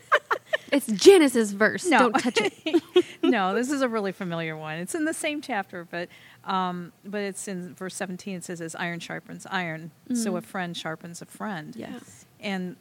[0.72, 1.86] It's Janice's verse.
[1.86, 1.99] No.
[1.99, 2.82] Don't touch it.
[3.24, 4.78] no, this is a really familiar one.
[4.78, 6.07] It's in the same chapter, but
[6.45, 8.38] um, but it's in verse 17.
[8.38, 12.26] It says, "As iron sharpens iron, so a friend sharpens a friend." Yes.
[12.39, 12.78] And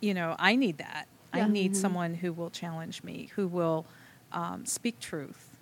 [0.00, 1.08] you know, I need that.
[1.34, 1.46] Yeah.
[1.46, 3.84] I need someone who will challenge me, who will
[4.30, 5.58] um, speak truth,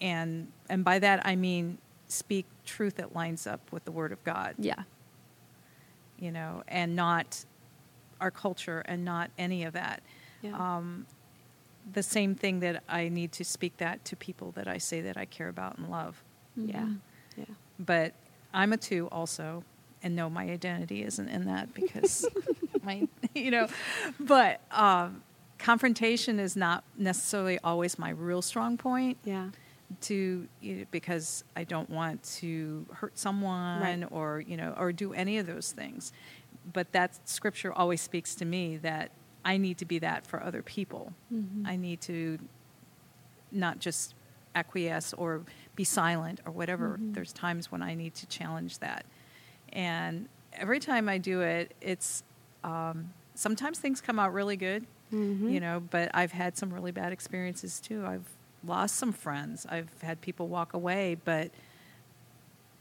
[0.00, 1.78] and and by that I mean
[2.08, 4.56] speak truth that lines up with the Word of God.
[4.58, 4.82] Yeah.
[6.20, 7.44] You know, and not
[8.20, 10.02] our culture and not any of that.
[10.42, 10.56] Yeah.
[10.56, 11.06] Um,
[11.92, 15.16] the same thing that I need to speak that to people that I say that
[15.16, 16.22] I care about and love.
[16.56, 16.80] Yeah.
[16.80, 16.94] Mm-hmm.
[17.36, 17.44] Yeah.
[17.78, 18.14] But
[18.52, 19.64] I'm a two also,
[20.02, 22.28] and no, my identity isn't in that because
[22.82, 23.68] my, you know,
[24.18, 25.22] but um,
[25.58, 29.18] confrontation is not necessarily always my real strong point.
[29.24, 29.48] Yeah.
[30.02, 34.08] To you know, because I don't want to hurt someone Right.
[34.12, 36.12] or you know or do any of those things,
[36.72, 39.10] but that scripture always speaks to me that
[39.44, 41.12] I need to be that for other people.
[41.32, 41.66] Mhm.
[41.66, 42.38] I need to
[43.50, 44.14] not just
[44.54, 45.42] acquiesce or
[45.74, 46.98] be silent or whatever.
[47.00, 47.14] Mhm.
[47.14, 49.04] There's times when I need to challenge that.
[49.72, 52.22] And every time I do it, it's
[52.62, 55.50] um, sometimes things come out really good, Mhm.
[55.50, 58.04] you know, but I've had some really bad experiences too.
[58.06, 58.28] I've
[58.64, 61.50] lost some friends, I've had people walk away, but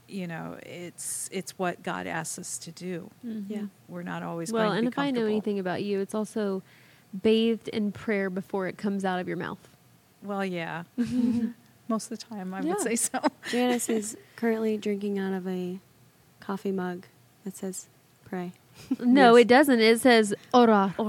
[0.08, 3.12] you know, it's it's what God asks us to do.
[3.26, 3.46] Mhm.
[3.48, 3.62] Yeah.
[3.88, 6.16] We're not always Well, going to and be if I know anything about you, it's
[6.16, 6.64] also
[7.22, 9.60] bathed in prayer before it comes out of your mouth.
[10.24, 10.84] Well, yeah.
[11.88, 12.74] Most of the time, I Yeah.
[12.74, 13.20] would say so.
[13.52, 15.80] Janice is currently drinking out of a
[16.40, 17.06] coffee mug
[17.46, 17.88] that says
[18.26, 18.52] "Pray."
[19.00, 19.42] No, Yes.
[19.44, 19.80] it doesn't.
[19.80, 20.94] It says orar.
[20.98, 21.08] And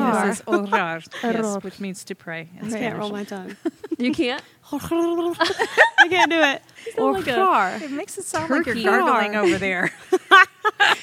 [0.00, 2.48] it says orar, yes, which means to pray.
[2.60, 3.56] in I can't roll my tongue.
[3.98, 4.42] You can't.
[4.72, 6.60] I can't do it.
[6.96, 7.80] sound like a- Orar.
[7.80, 8.74] It makes it sound Turkey.
[8.74, 9.90] like you're gargling over there.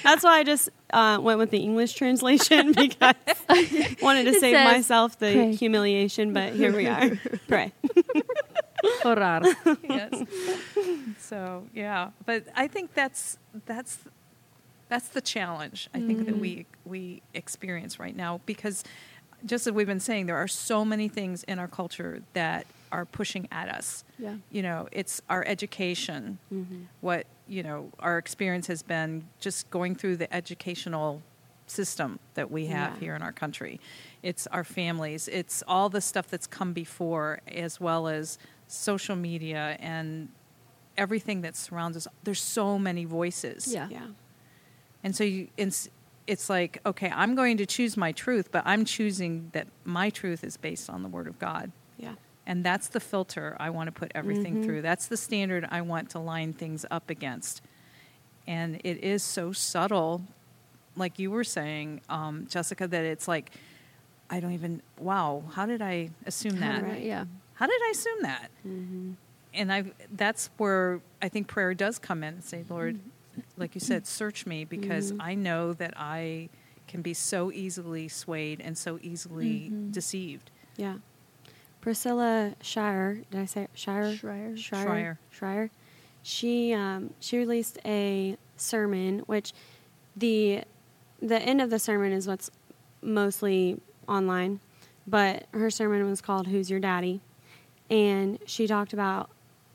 [0.03, 3.15] That's why I just uh, went with the English translation because
[3.49, 6.33] I wanted to It save says, myself the "Pray." humiliation.
[6.33, 7.11] But here we are.
[7.47, 7.71] Pray.
[9.03, 9.43] Orar.
[9.89, 10.13] yes.
[11.19, 13.97] So yeah, but I think that's that's
[14.93, 15.89] that's the challenge.
[15.91, 18.83] I think that we we experience right now because
[19.43, 23.03] just as we've been saying, there are so many things in our culture that are
[23.05, 24.03] pushing at us.
[24.19, 24.35] Yeah.
[24.51, 26.37] You know, it's our education.
[26.53, 26.85] Mhm.
[27.01, 31.21] What you know, our experience has been just going through the educational
[31.65, 32.99] system that we have Yeah.
[32.99, 33.79] here in our country.
[34.21, 35.27] It's our families.
[35.27, 38.37] It's all the stuff that's come before, as well as
[38.67, 40.29] social media and
[40.97, 42.07] everything that surrounds us.
[42.23, 43.73] There's so many voices.
[43.73, 43.89] Yeah.
[43.89, 44.07] Yeah.
[45.03, 45.89] And so you, it's,
[46.27, 50.43] it's like, okay, I'm going to choose my truth, but I'm choosing that my truth
[50.43, 51.71] is based on the Word of God.
[51.97, 52.13] Yeah.
[52.45, 54.63] And that's the filter I want to put everything Mhm.
[54.65, 54.81] through.
[54.81, 57.61] That's the standard I want to line things up against.
[58.47, 60.21] And it is so subtle,
[60.95, 63.51] like you were saying, um, Jessica, that it's like,
[64.29, 66.83] I don't even, wow, how did I assume that?
[66.83, 67.03] Right.
[67.03, 67.25] Yeah.
[67.55, 68.51] How did I assume that?
[68.63, 69.11] hmm
[69.55, 69.83] and I
[70.15, 73.09] that's where I think prayer does come in and say, Lord, Mm-hmm.
[73.57, 75.17] Like you said, search me because Mhm.
[75.19, 76.49] I know that I
[76.87, 79.91] can be so easily swayed and so easily Mhm.
[79.91, 80.51] deceived.
[80.77, 80.97] Yeah.
[81.81, 83.69] Priscilla Shire, did I say it?
[83.73, 84.15] Shire?
[84.15, 84.55] Shirer.
[84.57, 84.85] Shirer.
[84.85, 85.19] Shirer.
[85.31, 85.69] Shirer.
[86.21, 89.53] She um, she released a sermon, which
[90.15, 90.63] the
[91.21, 92.49] the end of the sermon is what's
[93.01, 94.59] mostly online,
[95.05, 97.19] but her sermon was called "Who's Your Daddy,"
[97.89, 99.29] and she talked about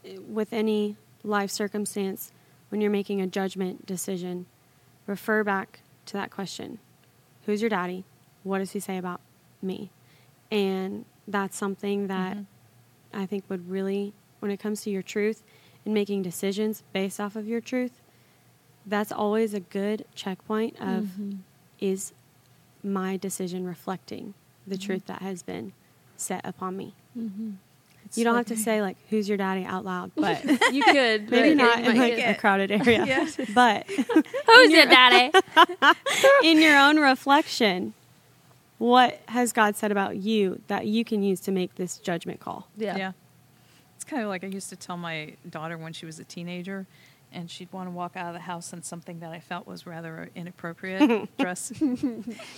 [0.06, 2.32] uh, with any life circumstance
[2.68, 4.46] when you're making a judgment decision,
[5.06, 6.78] refer back to that question:
[7.46, 8.04] Who's your daddy?
[8.42, 9.20] What does he say about
[9.62, 9.90] me?
[10.50, 12.46] And that's something that Mhm.
[13.12, 15.42] I think would really, when it comes to your truth
[15.84, 18.00] and making decisions based off of your truth,
[18.86, 21.38] that's always a good checkpoint of Mhm.
[21.78, 22.12] is
[22.82, 24.34] my decision reflecting
[24.66, 24.80] the Mhm.
[24.80, 25.72] truth that has been
[26.16, 26.94] set upon me.
[28.08, 30.42] It's you don't like- have to say like "Who's your daddy?" out loud, but
[30.72, 31.30] You could.
[31.30, 33.04] maybe but not in like a crowded area.
[33.06, 33.26] Yeah.
[33.54, 35.30] But Who's your daddy?
[36.42, 37.92] in your own reflection,
[38.78, 42.68] what has God said about you that you can use to make this judgment call?
[42.76, 42.96] Yeah.
[42.96, 43.12] Yeah.
[43.96, 46.86] It's kind of like I used to tell my daughter when she was a teenager
[47.30, 49.86] and she'd want to walk out of the house in something that I felt was
[49.86, 51.72] rather inappropriate dress.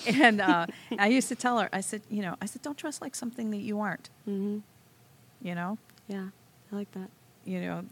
[0.07, 3.01] and uh, I used to tell her, I said, you know, I said, don't dress
[3.01, 4.59] like something that you aren't, hmm
[5.43, 5.79] you know?
[6.09, 6.29] Yeah,
[6.73, 7.09] I like that.
[7.45, 7.85] You know,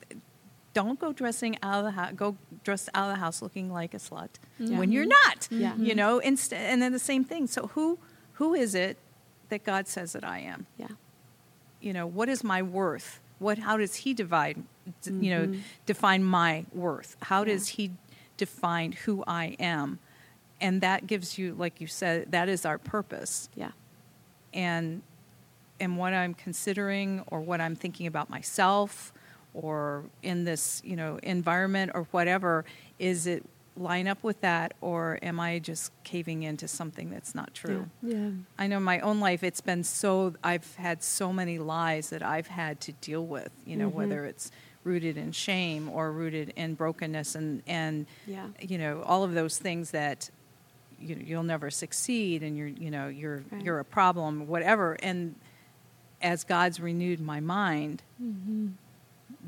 [0.75, 3.95] don't go dressing out of the house, go dress out of the house looking like
[3.95, 4.29] a slut
[4.59, 4.79] Yeah.
[4.79, 5.49] when you're not.
[5.51, 5.75] Yeah.
[5.77, 7.47] You know, inst- and then the same thing.
[7.47, 7.99] So who
[8.35, 8.99] who is it
[9.49, 10.67] that God says that I am?
[10.77, 10.89] Yeah.
[11.81, 14.57] you know what is my worth what how does he divide
[15.03, 15.61] d- you know Mhm.
[15.87, 17.53] define my worth how Yeah.
[17.53, 17.93] does he
[18.37, 20.01] define who i am
[20.61, 23.71] and that gives you like you said that is our purpose Yeah.
[24.53, 25.03] and
[25.81, 29.13] and what i'm considering or what i'm thinking about myself
[29.55, 32.65] or in this you know environment or whatever
[32.99, 33.45] is it
[33.77, 38.31] line up with that or am i just caving into something that's not true Yeah.
[38.59, 42.23] I know in my own life, it's been so, I've had so many lies that
[42.25, 43.93] I've had to deal with, you know, Mhm.
[43.93, 44.51] whether it's
[44.83, 48.49] rooted in shame or rooted in brokenness and, and, Yeah.
[48.61, 50.29] you know, all of those things that,
[51.01, 53.63] you you'll never succeed and you're, you know, you're, Right.
[53.65, 54.95] you're a problem, whatever.
[55.05, 55.37] And
[56.23, 58.69] as God's renewed my mind, Mm-hmm.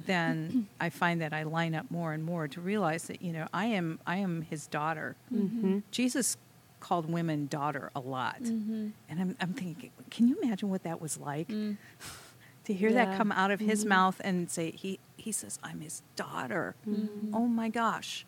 [0.06, 3.46] then I find that I line up more and more to realize that you know
[3.52, 5.16] I am I am His daughter.
[5.34, 5.78] Mm-hmm.
[5.90, 6.36] Jesus
[6.78, 8.88] called women daughter a lot, Mm-hmm.
[9.08, 11.76] and I'm I'm thinking, can you imagine what that was like Mm.
[12.64, 13.06] to hear Yeah.
[13.06, 13.88] that come out of His Mhm.
[13.88, 16.74] mouth and say he he says I'm His daughter.
[16.88, 17.30] Mhm.
[17.34, 18.24] Oh my gosh,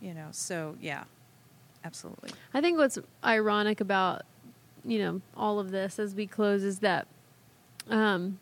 [0.00, 0.28] you know.
[0.32, 1.04] So yeah,
[1.84, 2.30] absolutely.
[2.54, 4.22] I think what's ironic about
[4.84, 7.08] you know all of this as we close is that
[7.90, 8.38] um,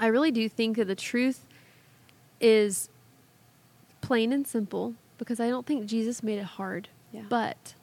[0.00, 1.44] I really do think that the truth
[2.40, 2.88] is
[4.00, 6.88] plain and simple because I don't think Jesus made it hard.
[7.12, 7.22] Yeah.
[7.28, 7.74] But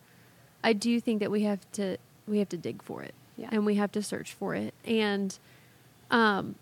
[0.64, 3.50] I do think that we have to we have to dig for it Yeah.
[3.52, 5.38] and we have to search for it and
[6.12, 6.56] um,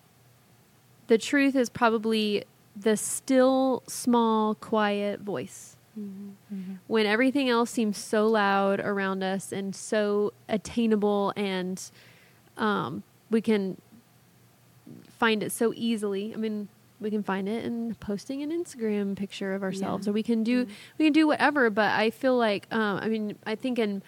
[1.08, 2.44] the truth is probably
[2.76, 6.78] the still small quiet voice Mhm.
[6.86, 11.90] when everything else seems so loud around us and so attainable and
[12.56, 13.78] um, we can
[15.18, 16.68] find it so easily i mean
[17.00, 20.12] we can find it in posting an instagram picture of ourselves Yeah.
[20.12, 20.70] or we can do Mhm.
[20.98, 24.02] we can do whatever but i feel like um, i mean i think in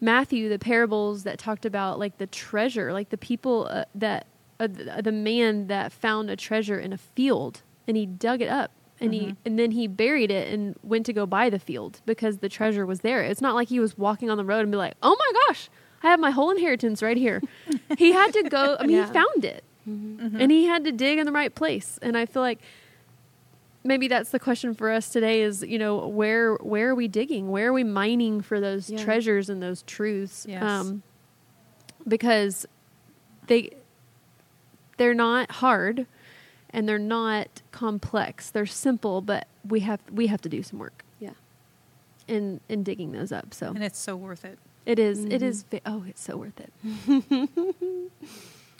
[0.00, 4.26] matthew the parables that talked about like the treasure like the people uh, that
[4.58, 8.48] uh, the, the man that found a treasure in a field and he dug it
[8.48, 8.70] up
[9.00, 9.36] and he Mhm.
[9.44, 12.84] and then he buried it and went to go buy the field because the treasure
[12.84, 15.16] was there it's not like he was walking on the road and be like oh
[15.18, 15.68] my gosh
[16.02, 17.40] i have my whole inheritance right here
[17.98, 19.06] he had to go i mean Yeah.
[19.06, 20.36] he found it Mhm.
[20.40, 22.60] and he had to dig in the right place and i feel like
[23.82, 27.50] maybe that's the question for us today is you know where where are we digging
[27.50, 29.02] where are we mining for those Yeah.
[29.02, 30.62] treasures and those truths Yes.
[30.62, 31.02] um,
[32.06, 32.66] because
[33.46, 33.70] they
[34.98, 36.06] they're not hard
[36.68, 41.04] and they're not complex they're simple but we have we have to do some work
[41.18, 41.30] Yeah.
[42.28, 44.58] in in digging those up so And it's so worth it.
[44.90, 45.24] It is.
[45.24, 45.42] It Mhm.
[45.42, 45.64] is.
[45.86, 46.72] Oh, it's so worth it.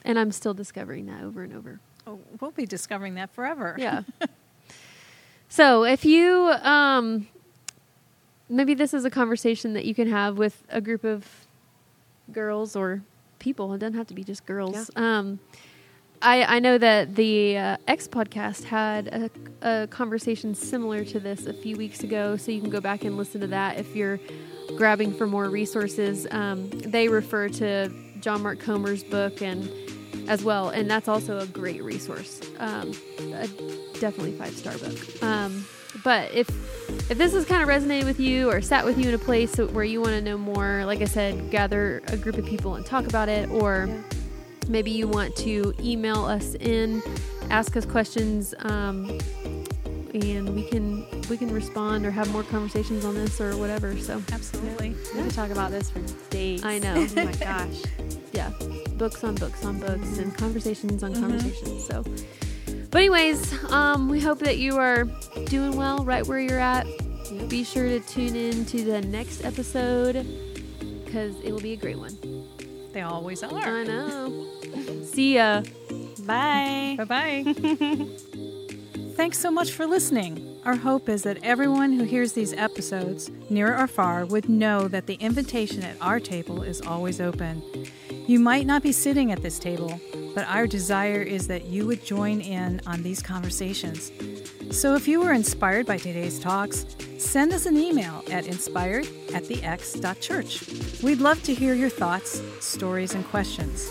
[0.05, 1.81] and I'm still discovering that over and over.
[2.07, 3.77] Oh, we'll be discovering that forever.
[3.79, 4.03] Yeah.
[5.49, 7.29] so if you, um,
[8.49, 11.27] maybe this is a conversation that you can have with a group of
[12.33, 13.03] girls or
[13.39, 13.73] people.
[13.75, 14.91] It doesn't have to be just girls.
[14.97, 15.39] Um,
[16.23, 19.31] I, I know that the uh, X podcast had a,
[19.83, 23.17] a conversation similar to this a few weeks ago, so you can go back and
[23.17, 24.21] listen to that if you're
[24.77, 26.27] grabbing for more resources.
[26.31, 27.91] Um, they refer to
[28.21, 29.71] John Mark Comer's book and
[30.29, 32.41] as well, and that's also a great resource.
[32.59, 33.47] Um, a
[33.99, 35.23] definitely five star book.
[35.23, 35.65] Um,
[36.05, 36.49] but if
[37.11, 39.57] if this has kind of resonated with you or sat with you in a place
[39.59, 42.85] where you want to know more, like I said, gather a group of people and
[42.87, 44.03] talk about it, or Yeah.
[44.69, 47.03] maybe you want to email us in,
[47.51, 49.19] ask us questions, um,
[50.15, 53.97] and we can we can respond or have more conversations on this or whatever.
[53.99, 54.95] So Absolutely.
[55.15, 56.01] We could talk about this for
[56.31, 56.65] days.
[56.65, 56.95] I know.
[57.17, 57.83] oh my gosh.
[58.33, 58.51] yeah,
[58.97, 61.21] books on books on books and conversations on Mhm.
[61.21, 61.85] conversations.
[61.87, 62.05] So,
[62.91, 65.05] but anyways, um, we hope that you are
[65.47, 66.87] doing well right where you're at.
[67.31, 67.49] Yep.
[67.49, 70.27] Be sure to tune in to the next episode
[71.05, 72.17] because it will be a great one.
[72.93, 73.55] They always are.
[73.55, 74.49] I know.
[75.05, 75.63] See ya.
[76.27, 76.97] Bye.
[76.99, 77.05] Bye
[77.55, 78.07] bye.
[79.21, 80.59] Thanks so much for listening.
[80.65, 85.07] Our hope is that everyone who hears these episodes, near or far, would know that
[85.07, 87.63] the invitation at our table is always open.
[88.27, 90.01] You might not be sitting at this table,
[90.35, 94.11] but our desire is that you would join in on these conversations.
[94.71, 96.87] So if you were inspired by today's talks,
[97.19, 101.03] send us an email at inspired at thex.church.
[101.03, 103.91] We'd love to hear your thoughts, stories, and questions.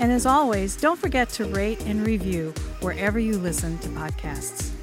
[0.00, 4.79] And as always, don't forget to rate and review wherever you listen to podcasts.